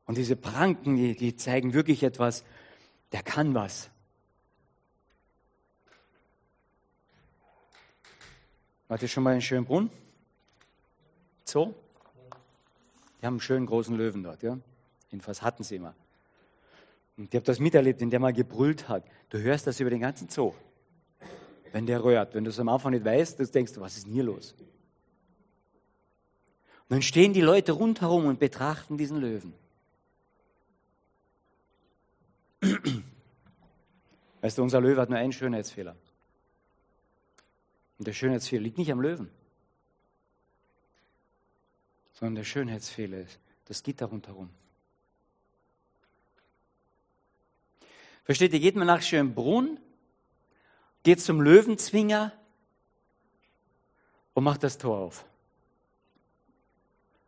[0.06, 2.46] Und diese Pranken, die, die zeigen wirklich etwas,
[3.12, 3.90] der kann was.
[8.88, 9.90] Wart ihr schon mal in Schönbrunn?
[11.46, 11.74] Zoo?
[13.22, 14.58] Die haben einen schönen großen Löwen dort, ja?
[15.10, 15.96] Jedenfalls hatten sie immer.
[17.18, 19.06] Und ich habe das miterlebt, wenn der mal gebrüllt hat.
[19.30, 20.54] Du hörst das über den ganzen Zoo.
[21.72, 22.34] Wenn der rührt.
[22.34, 24.54] Wenn du es am Anfang nicht weißt, dann denkst du, was ist denn hier los?
[26.88, 29.54] Und dann stehen die Leute rundherum und betrachten diesen Löwen.
[34.42, 35.96] Weißt du, unser Löwe hat nur einen Schönheitsfehler.
[37.98, 39.32] Und der Schönheitsfehler liegt nicht am Löwen,
[42.16, 44.50] sondern der Schönheitsfehler ist das Gitter rundherum.
[48.24, 49.80] Versteht ihr, geht man nach Schönbrunn,
[51.04, 52.32] geht zum Löwenzwinger
[54.34, 55.26] und macht das Tor auf.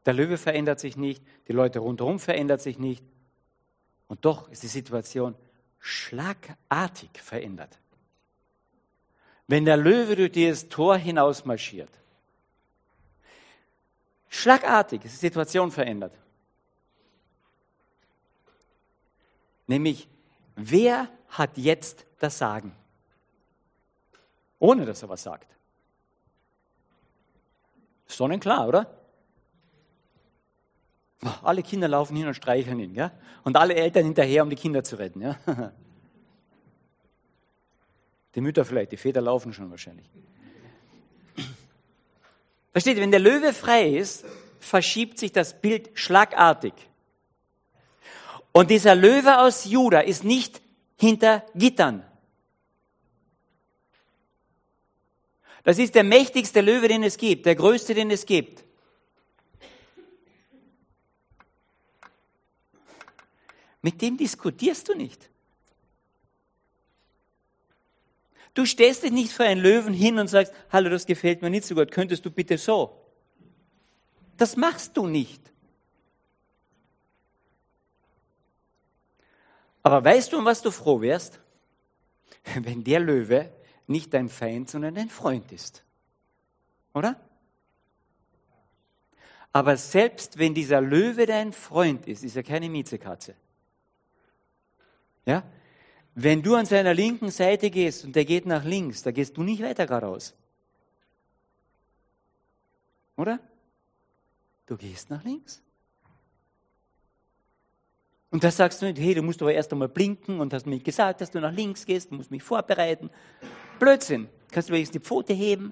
[0.06, 3.04] Der Löwe verändert sich nicht, die Leute rundherum verändern sich nicht.
[4.08, 5.36] Und doch ist die Situation
[5.80, 7.78] schlagartig verändert.
[9.48, 11.92] Wenn der Löwe durch dieses Tor hinaus marschiert,
[14.30, 16.14] schlagartig ist die Situation verändert.
[19.68, 20.08] Nämlich,
[20.56, 22.74] wer hat jetzt das Sagen?
[24.60, 25.56] Ohne dass er was sagt.
[28.08, 28.98] Sonnenklar, oder?
[31.44, 33.12] Alle Kinder laufen hin und streicheln ihn, ja?
[33.44, 35.38] Und alle Eltern hinterher, um die Kinder zu retten, ja?
[38.36, 40.08] Die Mütter vielleicht, die Väter laufen schon wahrscheinlich.
[42.72, 44.26] Versteht ihr, wenn der Löwe frei ist,
[44.60, 46.74] verschiebt sich das Bild schlagartig.
[48.52, 50.62] Und dieser Löwe aus Juda ist nicht
[50.98, 52.04] hinter Gittern.
[55.64, 58.64] Das ist der mächtigste Löwe, den es gibt, der größte, den es gibt.
[63.82, 65.30] Mit dem diskutierst du nicht.
[68.58, 71.64] Du stellst dich nicht vor einen Löwen hin und sagst, hallo, das gefällt mir nicht
[71.64, 73.00] so gut, könntest du bitte so.
[74.36, 75.40] Das machst du nicht.
[79.84, 81.40] Aber weißt du, um was du froh wärst?
[82.56, 83.52] Wenn der Löwe
[83.86, 85.84] nicht dein Feind, sondern dein Freund ist.
[86.96, 87.16] Oder?
[89.54, 93.36] Aber selbst wenn dieser Löwe dein Freund ist, ist er keine Miezekatze.
[95.28, 95.44] Ja?
[96.20, 99.44] Wenn du an seiner linken Seite gehst und der geht nach links, da gehst du
[99.44, 100.34] nicht weiter geradeaus.
[103.16, 103.40] Oder?
[104.66, 105.62] Du gehst nach links.
[108.32, 110.80] Und da sagst du nicht, hey, du musst aber erst einmal blinken und hast mir
[110.80, 113.12] gesagt, dass du nach links gehst, du musst mich vorbereiten.
[113.78, 114.28] Blödsinn.
[114.52, 115.72] Kannst du wenigstens die Pfote heben?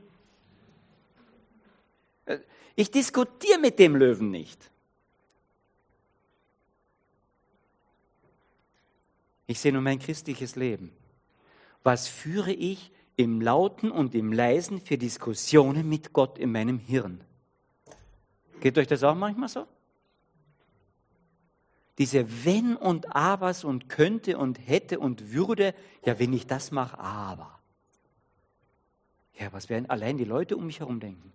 [2.76, 4.70] Ich diskutiere mit dem Löwen nicht.
[9.48, 10.92] Ich sehe nur mein christliches Leben.
[11.84, 17.22] Was führe ich im Lauten und im Leisen für Diskussionen mit Gott in meinem Hirn?
[18.60, 19.68] Geht euch das auch manchmal so?
[21.98, 26.98] Diese Wenn und Abers und könnte und hätte und würde, ja, wenn ich das mache,
[27.00, 27.60] aber.
[29.40, 31.32] Ja, was werden allein die Leute um mich herum denken?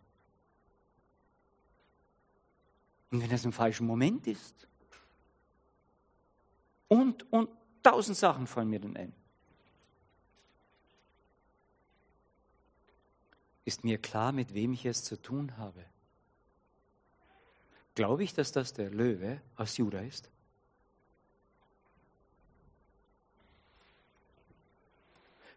[3.10, 4.68] Und wenn das im falschen Moment ist?
[6.88, 7.48] Und, und
[7.82, 9.12] tausend Sachen fallen mir dann ein.
[13.64, 15.84] Ist mir klar, mit wem ich es zu tun habe?
[17.94, 20.28] Glaube ich, dass das der Löwe aus Juda ist?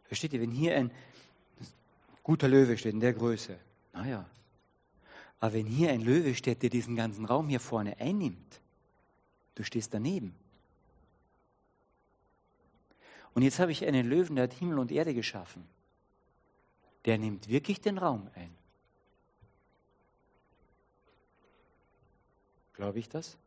[0.03, 0.91] Versteht ihr, wenn hier ein
[2.21, 3.57] guter Löwe steht in der Größe,
[3.93, 4.29] naja,
[5.39, 8.61] aber wenn hier ein Löwe steht, der diesen ganzen Raum hier vorne einnimmt,
[9.55, 10.35] du stehst daneben.
[13.33, 15.67] Und jetzt habe ich einen Löwen, der hat Himmel und Erde geschaffen.
[17.05, 18.53] Der nimmt wirklich den Raum ein.
[22.73, 23.37] Glaube ich das?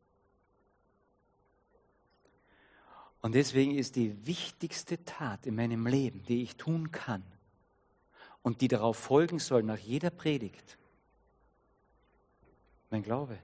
[3.22, 7.25] Und deswegen ist die wichtigste Tat in meinem Leben, die ich tun kann
[8.42, 10.79] und die darauf folgen soll nach jeder Predigt,
[12.90, 13.38] mein Glaube.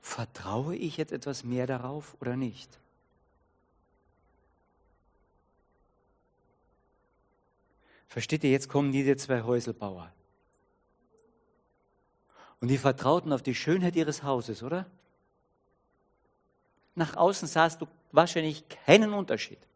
[0.00, 2.78] Vertraue ich jetzt etwas mehr darauf oder nicht?
[8.12, 10.12] Versteht ihr, jetzt kommen diese zwei Häuselbauer.
[12.60, 14.84] Und die vertrauten auf die Schönheit ihres Hauses, oder?
[16.94, 19.66] Nach außen sahst du wahrscheinlich keinen Unterschied.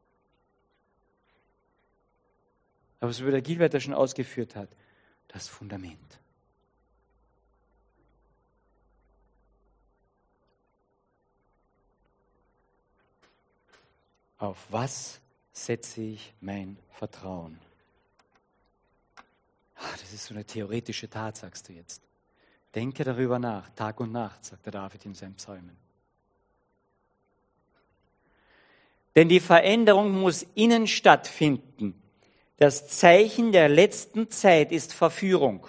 [3.01, 4.69] Aber so wie der Gilbert schon ausgeführt hat,
[5.29, 6.21] das Fundament.
[14.37, 15.23] Auf was
[15.55, 17.66] setze ich mein Vertrauen?
[19.77, 22.03] Ach, das ist so eine theoretische Tat, sagst du jetzt.
[22.75, 25.77] Denke darüber nach, Tag und Nacht, sagt der David in seinen Psalmen.
[29.15, 32.01] Denn die Veränderung muss innen stattfinden.
[32.59, 35.67] Das Zeichen der letzten Zeit ist Verführung.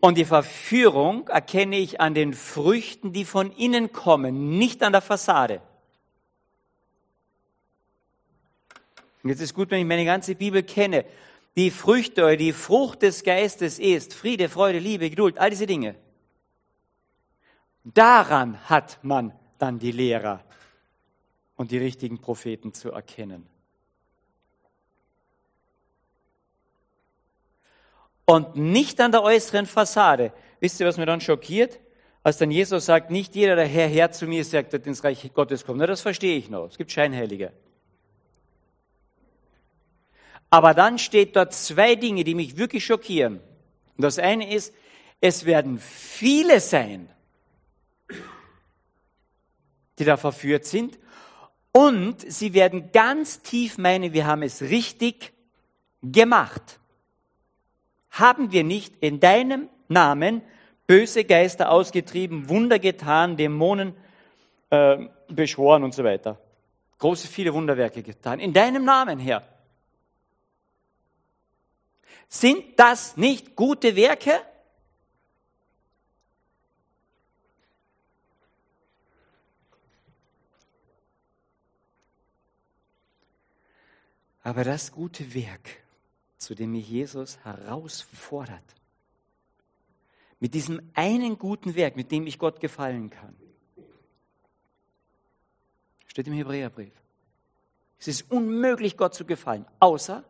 [0.00, 5.02] Und die Verführung erkenne ich an den Früchten, die von innen kommen, nicht an der
[5.02, 5.60] Fassade.
[9.22, 11.04] Und jetzt ist gut, wenn ich meine ganze Bibel kenne.
[11.56, 15.96] Die Früchte die Frucht des Geistes ist Friede, Freude, Liebe, Geduld, all diese Dinge.
[17.84, 20.44] Daran hat man dann die Lehrer
[21.56, 23.46] und die richtigen Propheten zu erkennen.
[28.24, 30.32] Und nicht an der äußeren Fassade.
[30.60, 31.80] Wisst ihr, was mir dann schockiert?
[32.22, 35.32] Als dann Jesus sagt, nicht jeder, der Herr, Herr zu mir sagt, wird ins Reich
[35.34, 35.80] Gottes kommen.
[35.80, 36.66] Na, das verstehe ich noch.
[36.66, 37.52] Es gibt Scheinheilige.
[40.50, 43.40] Aber dann steht dort zwei Dinge, die mich wirklich schockieren.
[43.96, 44.74] Und das eine ist,
[45.20, 47.08] es werden viele sein,
[49.98, 50.98] die da verführt sind.
[51.72, 55.32] Und sie werden ganz tief meinen, wir haben es richtig
[56.02, 56.80] gemacht.
[58.10, 60.42] Haben wir nicht in deinem Namen
[60.86, 63.94] böse Geister ausgetrieben, Wunder getan, Dämonen
[64.70, 66.40] äh, beschworen und so weiter.
[66.98, 68.40] Große, viele Wunderwerke getan.
[68.40, 69.44] In deinem Namen, Herr.
[72.32, 74.40] Sind das nicht gute Werke?
[84.44, 85.82] Aber das gute Werk,
[86.38, 88.62] zu dem mich Jesus herausfordert,
[90.38, 93.36] mit diesem einen guten Werk, mit dem ich Gott gefallen kann,
[96.06, 96.94] steht im Hebräerbrief.
[97.98, 100.24] Es ist unmöglich, Gott zu gefallen, außer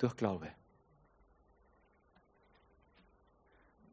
[0.00, 0.48] durch Glaube.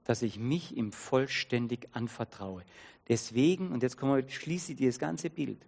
[0.05, 2.63] Dass ich mich ihm vollständig anvertraue.
[3.09, 5.59] Deswegen, und jetzt schließe ich das ganze Bild.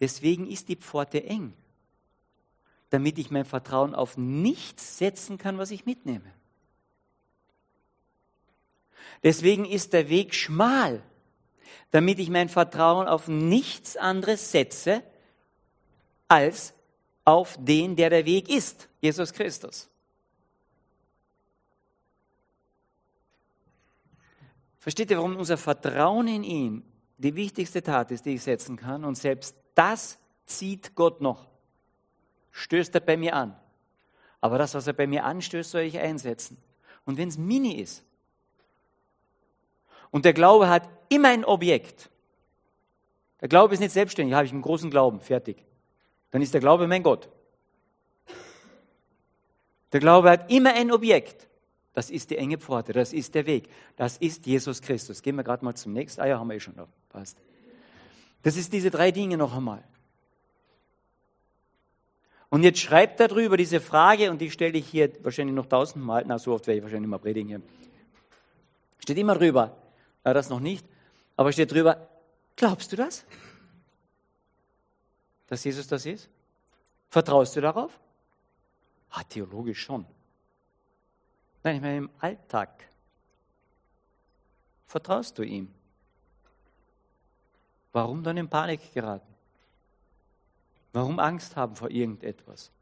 [0.00, 1.54] Deswegen ist die Pforte eng.
[2.90, 6.32] Damit ich mein Vertrauen auf nichts setzen kann, was ich mitnehme.
[9.22, 11.02] Deswegen ist der Weg schmal,
[11.90, 15.02] damit ich mein Vertrauen auf nichts anderes setze
[16.28, 16.74] als
[17.24, 19.90] auf den, der der Weg ist, Jesus Christus.
[24.78, 26.82] Versteht ihr, warum unser Vertrauen in ihn
[27.18, 29.04] die wichtigste Tat ist, die ich setzen kann?
[29.04, 31.46] Und selbst das zieht Gott noch.
[32.50, 33.54] Stößt er bei mir an.
[34.40, 36.56] Aber das, was er bei mir anstößt, soll ich einsetzen.
[37.04, 38.02] Und wenn es mini ist,
[40.10, 42.08] und der Glaube hat immer ein Objekt.
[43.42, 45.62] Der Glaube ist nicht selbstständig, habe ich einen großen Glauben, fertig.
[46.30, 47.28] Dann ist der Glaube mein Gott.
[49.94, 51.46] Der Glaube hat immer ein Objekt.
[51.92, 55.22] Das ist die enge Pforte, das ist der Weg, das ist Jesus Christus.
[55.22, 56.20] Gehen wir gerade mal zum nächsten.
[56.20, 56.88] Ah ja, haben wir eh schon noch.
[57.08, 57.38] Passt.
[58.42, 59.84] Das ist diese drei Dinge noch einmal.
[62.48, 66.40] Und jetzt schreibt darüber diese Frage, und die stelle ich hier wahrscheinlich noch tausendmal, na,
[66.40, 67.62] so oft werde ich wahrscheinlich mal predigen hier.
[68.98, 69.76] Steht immer drüber,
[70.24, 70.84] na, das noch nicht,
[71.36, 72.08] aber steht drüber,
[72.56, 73.24] glaubst du das?
[75.46, 76.28] Dass Jesus das ist?
[77.10, 78.00] Vertraust du darauf?
[79.16, 80.04] Ah, theologisch schon.
[81.62, 82.84] Nein, ich meine im Alltag.
[84.88, 85.72] Vertraust du ihm?
[87.92, 89.32] Warum dann in Panik geraten?
[90.92, 92.72] Warum Angst haben vor irgendetwas?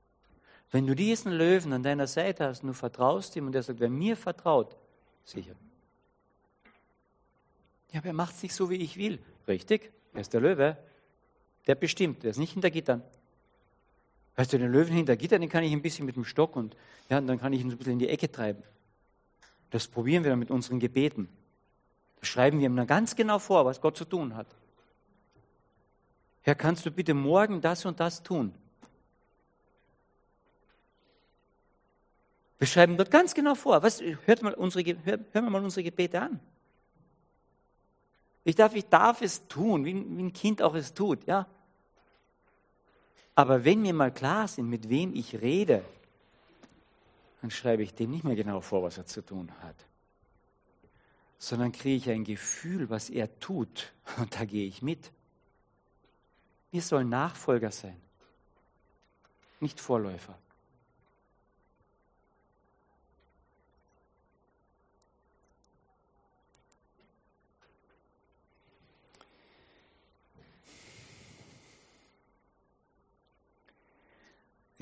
[0.71, 3.81] Wenn du diesen Löwen an deiner Seite hast und du vertraust ihm und er sagt,
[3.81, 4.75] wer mir vertraut,
[5.27, 5.55] sicher.
[7.91, 9.23] Ja, aber er macht es nicht so, wie ich will.
[9.47, 10.79] Richtig, er ist der Löwe.
[11.67, 13.03] Der bestimmt, der ist nicht hinter Gittern.
[14.37, 16.77] Weißt du, den Löwen hinter Gitter, den kann ich ein bisschen mit dem Stock und,
[17.11, 18.63] ja, dann kann ich ihn so ein bisschen in die Ecke treiben.
[19.71, 21.29] Das probieren wir dann mit unseren Gebeten.
[22.21, 24.47] Da schreiben wir ihm dann ganz genau vor, was Gott zu tun hat.
[26.43, 28.55] Herr, kannst du bitte morgen das und das tun?
[32.59, 33.83] Wir schreiben dort ganz genau vor.
[33.83, 36.41] Was, hört mal unsere, hör, hören wir mal unsere Gebete an.
[38.45, 41.47] Ich darf, ich darf es tun, wie, wie ein Kind auch es tut, ja.
[43.35, 45.85] Aber wenn mir mal klar sind, mit wem ich rede,
[47.41, 49.77] dann schreibe ich dem nicht mehr genau vor, was er zu tun hat,
[51.39, 55.11] sondern kriege ich ein Gefühl, was er tut, und da gehe ich mit.
[56.71, 58.01] Wir sollen Nachfolger sein,
[59.61, 60.39] nicht Vorläufer.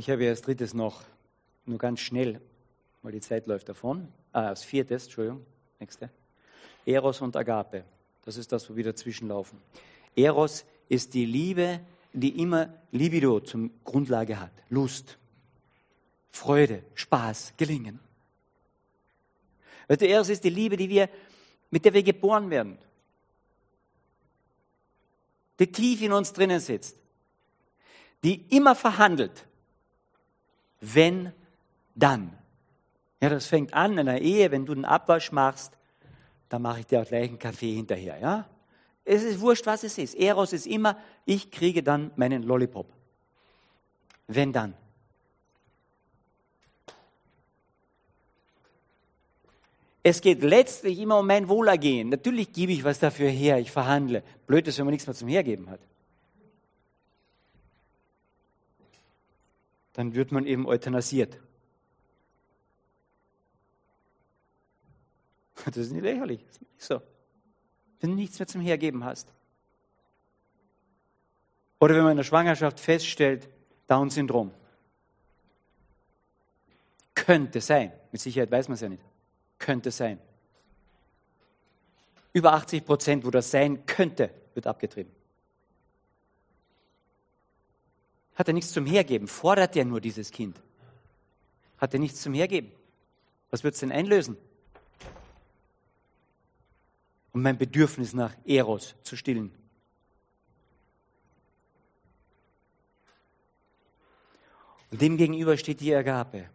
[0.01, 1.03] Ich habe als drittes noch,
[1.67, 2.41] nur ganz schnell,
[3.03, 5.45] weil die Zeit läuft davon, ah, als viertes, Entschuldigung,
[5.79, 6.09] nächste.
[6.87, 7.85] Eros und Agape.
[8.25, 9.61] Das ist das, wo wir dazwischen laufen.
[10.17, 11.81] Eros ist die Liebe,
[12.15, 14.53] die immer Libido zum Grundlage hat.
[14.71, 15.19] Lust,
[16.31, 18.01] Freude, Spaß, Gelingen.
[19.87, 21.11] Weißt du, Eros ist die Liebe, die wir,
[21.71, 22.79] mit der wir geboren werden.
[25.59, 26.97] Die tief in uns drinnen sitzt.
[28.25, 29.45] Die immer verhandelt
[30.81, 31.33] wenn,
[31.95, 32.37] dann.
[33.21, 35.77] Ja, das fängt an in einer Ehe, wenn du einen Abwasch machst,
[36.49, 38.47] dann mache ich dir auch gleich einen Kaffee hinterher, ja?
[39.05, 40.15] Es ist wurscht, was es ist.
[40.15, 42.87] Eros ist immer, ich kriege dann meinen Lollipop.
[44.27, 44.75] Wenn dann.
[50.03, 52.09] Es geht letztlich immer um mein Wohlergehen.
[52.09, 54.23] Natürlich gebe ich was dafür her, ich verhandle.
[54.47, 55.81] Blöd ist, wenn man nichts mehr zum Hergeben hat.
[60.01, 61.39] Dann wird man eben euthanasiert.
[65.67, 67.03] Das ist nicht lächerlich, das ist nicht so.
[68.01, 69.31] Wenn du nichts mehr zum Hergeben hast.
[71.81, 73.47] Oder wenn man in der Schwangerschaft feststellt,
[73.89, 74.53] Down-Syndrom.
[77.15, 77.93] Könnte sein.
[78.11, 79.05] Mit Sicherheit weiß man es ja nicht.
[79.59, 80.19] Könnte sein.
[82.33, 85.13] Über 80 Prozent, wo das sein könnte, wird abgetrieben.
[88.41, 89.29] Hat er nichts zum Hergeben?
[89.29, 90.59] Fordert er nur dieses Kind?
[91.77, 92.73] Hat er nichts zum Hergeben?
[93.51, 94.39] Was wird es denn einlösen?
[97.35, 99.53] Um mein Bedürfnis nach Eros zu stillen.
[104.91, 106.49] Und dem gegenüber steht die Agape.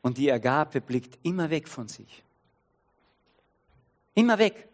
[0.00, 2.22] Und die Agape blickt immer weg von sich.
[4.14, 4.68] Immer weg.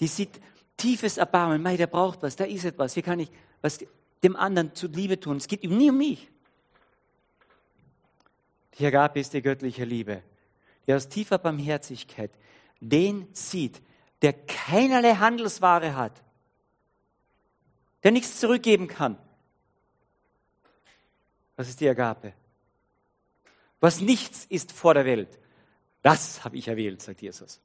[0.00, 0.40] Die sieht
[0.76, 1.62] tiefes Erbarmen.
[1.62, 3.30] Mei, der braucht was, da ist etwas, hier kann ich
[3.62, 3.84] was
[4.22, 5.36] dem anderen zu Liebe tun.
[5.36, 6.28] Es geht ihm nie um mich.
[8.78, 10.22] Die Agape ist die göttliche Liebe,
[10.86, 12.30] die aus tiefer Barmherzigkeit
[12.80, 13.82] den sieht,
[14.22, 16.22] der keinerlei Handelsware hat,
[18.02, 19.18] der nichts zurückgeben kann.
[21.56, 22.32] Was ist die Agape?
[23.80, 25.38] Was nichts ist vor der Welt.
[26.02, 27.60] Das habe ich erwählt, sagt Jesus.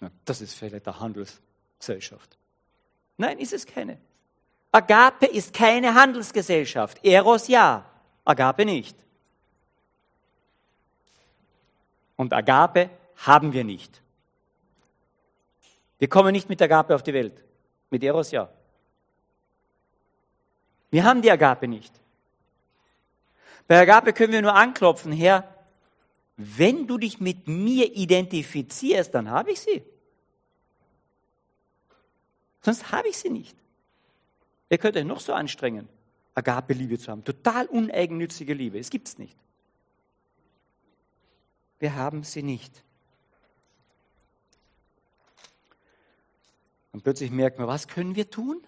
[0.00, 2.38] Na, das ist vielleicht eine Handelsgesellschaft.
[3.16, 3.98] Nein, ist es keine.
[4.76, 7.02] Agape ist keine Handelsgesellschaft.
[7.02, 7.86] Eros ja,
[8.26, 8.94] Agape nicht.
[12.16, 14.02] Und Agape haben wir nicht.
[15.98, 17.42] Wir kommen nicht mit Agape auf die Welt.
[17.88, 18.50] Mit Eros ja.
[20.90, 21.94] Wir haben die Agape nicht.
[23.66, 25.48] Bei Agape können wir nur anklopfen, Herr,
[26.36, 29.82] wenn du dich mit mir identifizierst, dann habe ich sie.
[32.60, 33.56] Sonst habe ich sie nicht.
[34.68, 35.88] Ihr könnt euch noch so anstrengen,
[36.34, 37.24] Agape-Liebe zu haben.
[37.24, 38.78] Total uneigennützige Liebe.
[38.78, 39.36] Es gibt es nicht.
[41.78, 42.82] Wir haben sie nicht.
[46.92, 48.62] Und plötzlich merken wir, was können wir tun?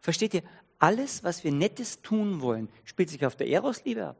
[0.00, 0.42] Versteht ihr,
[0.78, 4.16] alles, was wir Nettes tun wollen, spielt sich auf der Eros-Liebe ab.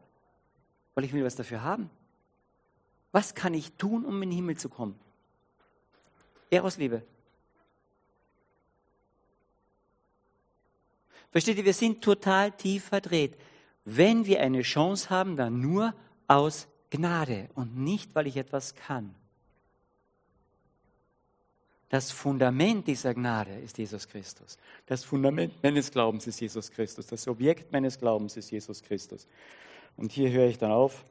[0.95, 1.91] Weil ich will was dafür haben.
[3.13, 4.99] Was kann ich tun, um in den Himmel zu kommen?
[6.51, 7.03] Eros-Liebe.
[11.31, 13.37] Versteht ihr, wir sind total tief verdreht.
[13.85, 15.95] Wenn wir eine Chance haben, dann nur
[16.27, 19.15] aus Gnade und nicht, weil ich etwas kann.
[21.89, 24.59] Das Fundament dieser Gnade ist Jesus Christus.
[24.87, 27.07] Das Fundament meines Glaubens ist Jesus Christus.
[27.07, 29.27] Das Objekt meines Glaubens ist Jesus Christus.
[29.97, 31.05] Und hier höre ich dann auf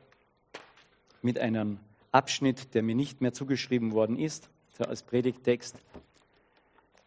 [1.21, 1.79] mit einem
[2.13, 4.49] Abschnitt, der mir nicht mehr zugeschrieben worden ist,
[4.79, 5.75] als Predigttext,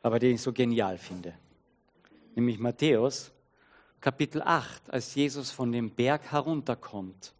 [0.02, 1.32] aber den ich so genial finde.
[2.34, 3.32] Nämlich Matthäus
[4.00, 7.34] Kapitel 8, als Jesus von dem Berg herunterkommt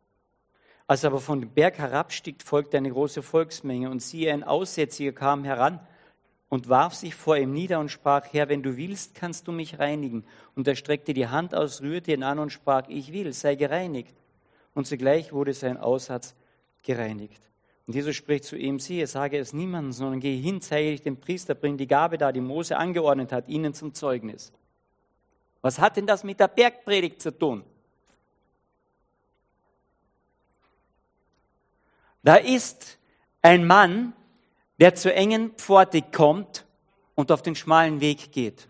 [0.93, 5.13] als er aber von dem Berg herabstieg, folgte eine große Volksmenge und siehe, ein Aussätziger
[5.13, 5.81] kam heran
[6.51, 9.79] und warf sich vor ihm nieder und sprach, Herr, wenn du willst, kannst du mich
[9.79, 10.25] reinigen.
[10.55, 14.15] Und er streckte die Hand aus, rührte ihn an und sprach, ich will, sei gereinigt.
[14.75, 16.35] Und zugleich wurde sein Aussatz
[16.83, 17.41] gereinigt.
[17.87, 21.17] Und Jesus spricht zu ihm, siehe, sage es niemandem, sondern gehe hin, zeige dich dem
[21.17, 24.53] Priester, bring die Gabe da, die Mose angeordnet hat, ihnen zum Zeugnis.
[25.63, 27.65] Was hat denn das mit der Bergpredigt zu tun?
[32.23, 32.99] Da ist
[33.41, 34.13] ein Mann,
[34.79, 36.65] der zur engen Pforte kommt
[37.15, 38.69] und auf den schmalen Weg geht.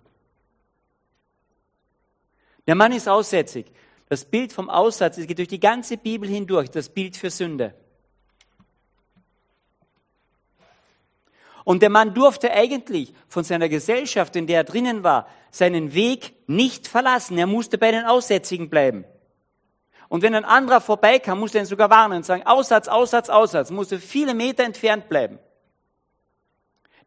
[2.67, 3.67] Der Mann ist aussätzig.
[4.09, 7.75] Das Bild vom Aussatz geht durch die ganze Bibel hindurch, das Bild für Sünde.
[11.65, 16.35] Und der Mann durfte eigentlich von seiner Gesellschaft, in der er drinnen war, seinen Weg
[16.49, 17.39] nicht verlassen.
[17.39, 19.05] Er musste bei den Aussätzigen bleiben.
[20.09, 23.71] Und wenn ein anderer vorbeikam, musste er ihn sogar warnen und sagen, Aussatz, Aussatz, Aussatz,
[23.71, 25.39] musste viele Meter entfernt bleiben.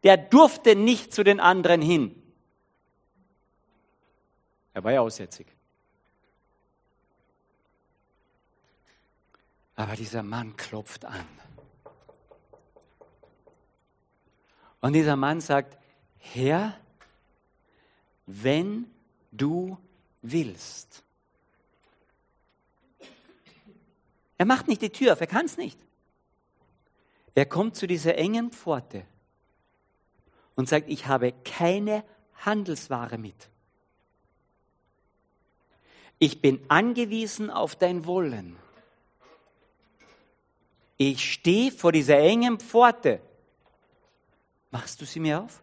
[0.04, 2.22] Der durfte nicht zu den anderen hin.
[4.72, 5.46] Er war ja aussätzig.
[9.74, 11.26] Aber dieser Mann klopft an.
[14.80, 15.76] Und dieser Mann sagt,
[16.18, 16.76] Herr,
[18.26, 18.90] wenn
[19.32, 19.78] du
[20.22, 21.02] willst.
[24.38, 25.78] Er macht nicht die Tür auf, er kann es nicht.
[27.34, 29.04] Er kommt zu dieser engen Pforte
[30.56, 32.04] und sagt, ich habe keine
[32.34, 33.48] Handelsware mit.
[36.18, 38.56] Ich bin angewiesen auf dein Wollen.
[40.96, 43.20] Ich stehe vor dieser engen Pforte.
[44.70, 45.62] Machst du sie mir auf?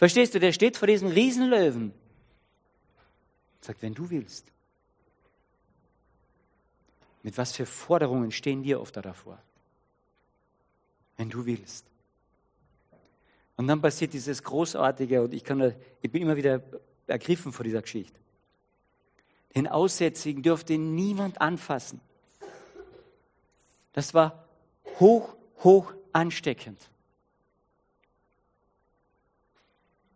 [0.00, 1.92] Verstehst du, der steht vor diesem Riesenlöwen.
[3.60, 4.46] Sagt, wenn du willst.
[7.22, 9.38] Mit was für Forderungen stehen wir oft davor?
[11.18, 11.84] Wenn du willst.
[13.58, 16.62] Und dann passiert dieses Großartige, und ich, kann, ich bin immer wieder
[17.06, 18.18] ergriffen vor dieser Geschichte.
[19.54, 22.00] Den Aussätzigen dürfte niemand anfassen.
[23.92, 24.48] Das war
[24.98, 26.88] hoch, hoch ansteckend.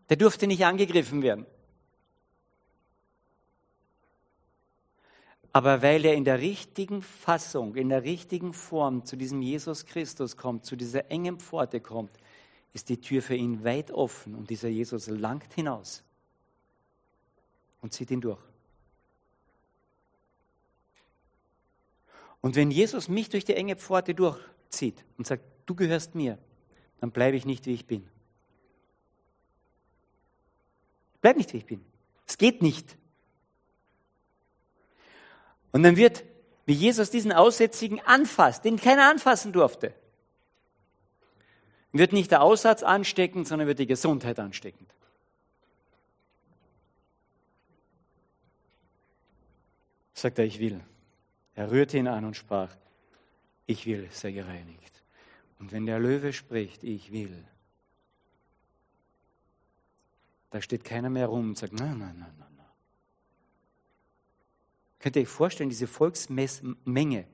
[0.09, 1.47] Der durfte nicht angegriffen werden.
[5.53, 10.37] Aber weil er in der richtigen Fassung, in der richtigen Form zu diesem Jesus Christus
[10.37, 12.11] kommt, zu dieser engen Pforte kommt,
[12.73, 16.03] ist die Tür für ihn weit offen und dieser Jesus langt hinaus
[17.83, 18.41] und zieht ihn durch.
[22.41, 26.37] Und wenn Jesus mich durch die enge Pforte durchzieht und sagt, du gehörst mir,
[27.01, 28.07] dann bleibe ich nicht, wie ich bin.
[31.25, 31.83] Bleib nicht, wie ich bin.
[32.27, 32.99] Es geht nicht.
[35.73, 36.23] Und dann wird,
[36.67, 39.95] wie Jesus diesen Aussätzigen anfasst, den keiner anfassen durfte,
[41.93, 44.95] wird nicht der Aussatz ansteckend, sondern wird die Gesundheit ansteckend.
[50.13, 50.79] Sagt er, ich will.
[51.55, 52.77] Er rührte ihn an und sprach,
[53.65, 55.03] ich will, sei gereinigt.
[55.59, 57.47] Und wenn der Löwe spricht, ich will,
[60.55, 62.49] da steht keiner mehr rum und sagt, nein, nein, nein, nein.
[62.57, 62.67] nein.
[65.01, 67.25] Könnt ihr euch vorstellen, diese Volksmenge,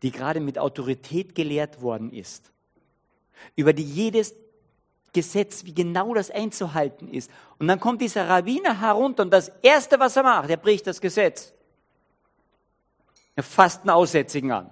[0.00, 2.50] die gerade mit Autorität gelehrt worden ist,
[3.56, 4.34] über die jedes
[5.12, 7.30] Gesetz, wie genau das einzuhalten ist.
[7.58, 10.98] Und dann kommt dieser Rabbiner herunter und das Erste, was er macht, er bricht das
[10.98, 11.52] Gesetz.
[13.36, 14.70] Er fasst einen Aussätzigen an.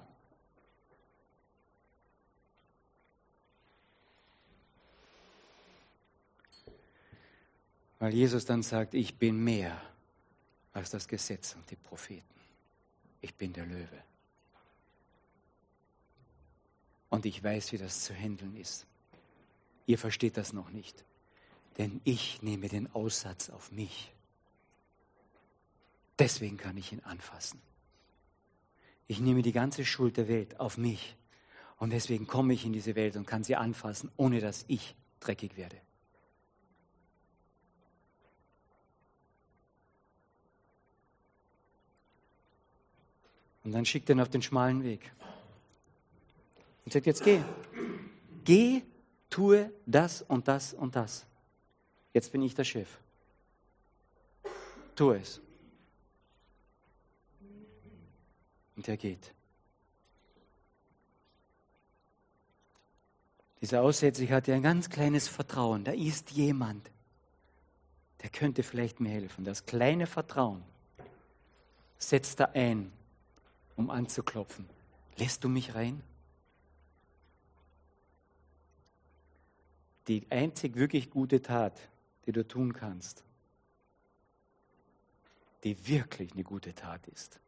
[8.01, 9.81] Weil Jesus dann sagt, ich bin mehr
[10.73, 12.25] als das Gesetz und die Propheten.
[13.21, 14.03] Ich bin der Löwe.
[17.11, 18.87] Und ich weiß, wie das zu handeln ist.
[19.85, 21.05] Ihr versteht das noch nicht.
[21.77, 24.13] Denn ich nehme den Aussatz auf mich.
[26.19, 27.61] Deswegen kann ich ihn anfassen.
[29.09, 31.17] Ich nehme die ganze Schuld der Welt auf mich.
[31.79, 35.57] Und deswegen komme ich in diese Welt und kann sie anfassen, ohne dass ich dreckig
[35.57, 35.77] werde.
[43.65, 45.13] Und dann schickt er ihn auf den schmalen Weg.
[46.85, 47.41] Und sagt, jetzt geh.
[48.45, 48.83] Geh
[49.29, 51.27] tue das und das und das.
[52.13, 52.89] Jetzt bin ich der Chef.
[54.97, 55.41] Tu es.
[58.77, 59.33] Und er geht.
[63.61, 65.85] Dieser Aussätzige hatte ein ganz kleines Vertrauen.
[65.85, 66.91] Da ist jemand,
[68.23, 69.45] der könnte vielleicht mir helfen.
[69.45, 70.63] Das kleine Vertrauen
[71.99, 72.91] setzt er ein,
[73.81, 74.68] um anzuklopfen.
[75.16, 76.03] Lässt du mich rein?
[80.11, 81.89] die einzig wirklich gute Tat,
[82.26, 83.22] die du tun kannst,
[85.62, 87.39] die wirklich eine gute Tat ist.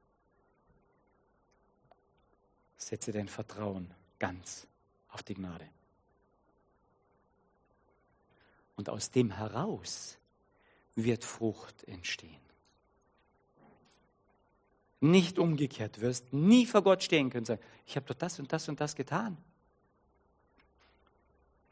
[2.76, 4.68] Setze dein Vertrauen ganz
[5.08, 5.68] auf die Gnade.
[8.76, 10.18] Und aus dem heraus
[10.94, 12.40] wird Frucht entstehen.
[15.02, 18.52] Nicht umgekehrt wirst, nie vor Gott stehen können und sagen, ich habe doch das und
[18.52, 19.36] das und das getan.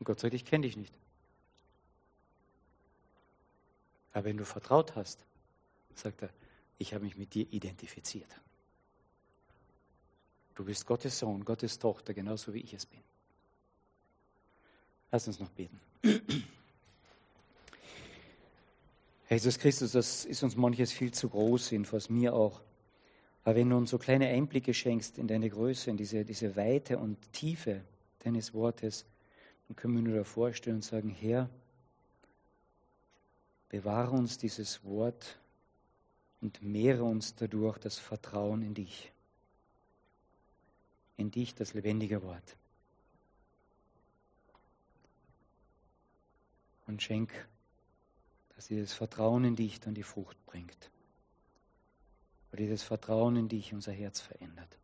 [0.01, 0.93] Und Gott sagt, ich kenne dich nicht.
[4.13, 5.25] Aber wenn du vertraut hast,
[5.95, 6.31] sagt er,
[6.79, 8.35] ich habe mich mit dir identifiziert.
[10.57, 13.01] Du bist Gottes Sohn, Gottes Tochter, genauso wie ich es bin.
[15.13, 15.81] Lass uns noch beten.
[19.31, 22.61] Jesus Christus, das ist uns manches viel zu groß, jedenfalls mir auch.
[23.45, 26.99] Aber wenn du uns so kleine Einblicke schenkst in deine Größe, in diese, diese Weite
[26.99, 27.83] und Tiefe
[28.21, 29.07] deines Wortes,
[29.67, 31.49] dann können wir nur davor stehen und sagen, Herr,
[33.69, 35.39] bewahre uns dieses Wort
[36.41, 39.13] und mehre uns dadurch das Vertrauen in dich.
[41.17, 42.57] In dich, das lebendige Wort.
[46.87, 47.33] Und schenk,
[48.57, 50.90] dass dieses Vertrauen in dich dann die Frucht bringt
[52.51, 54.79] weil dieses Vertrauen in dich unser Herz verändert.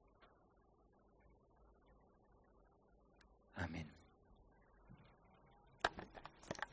[3.55, 3.96] Amen.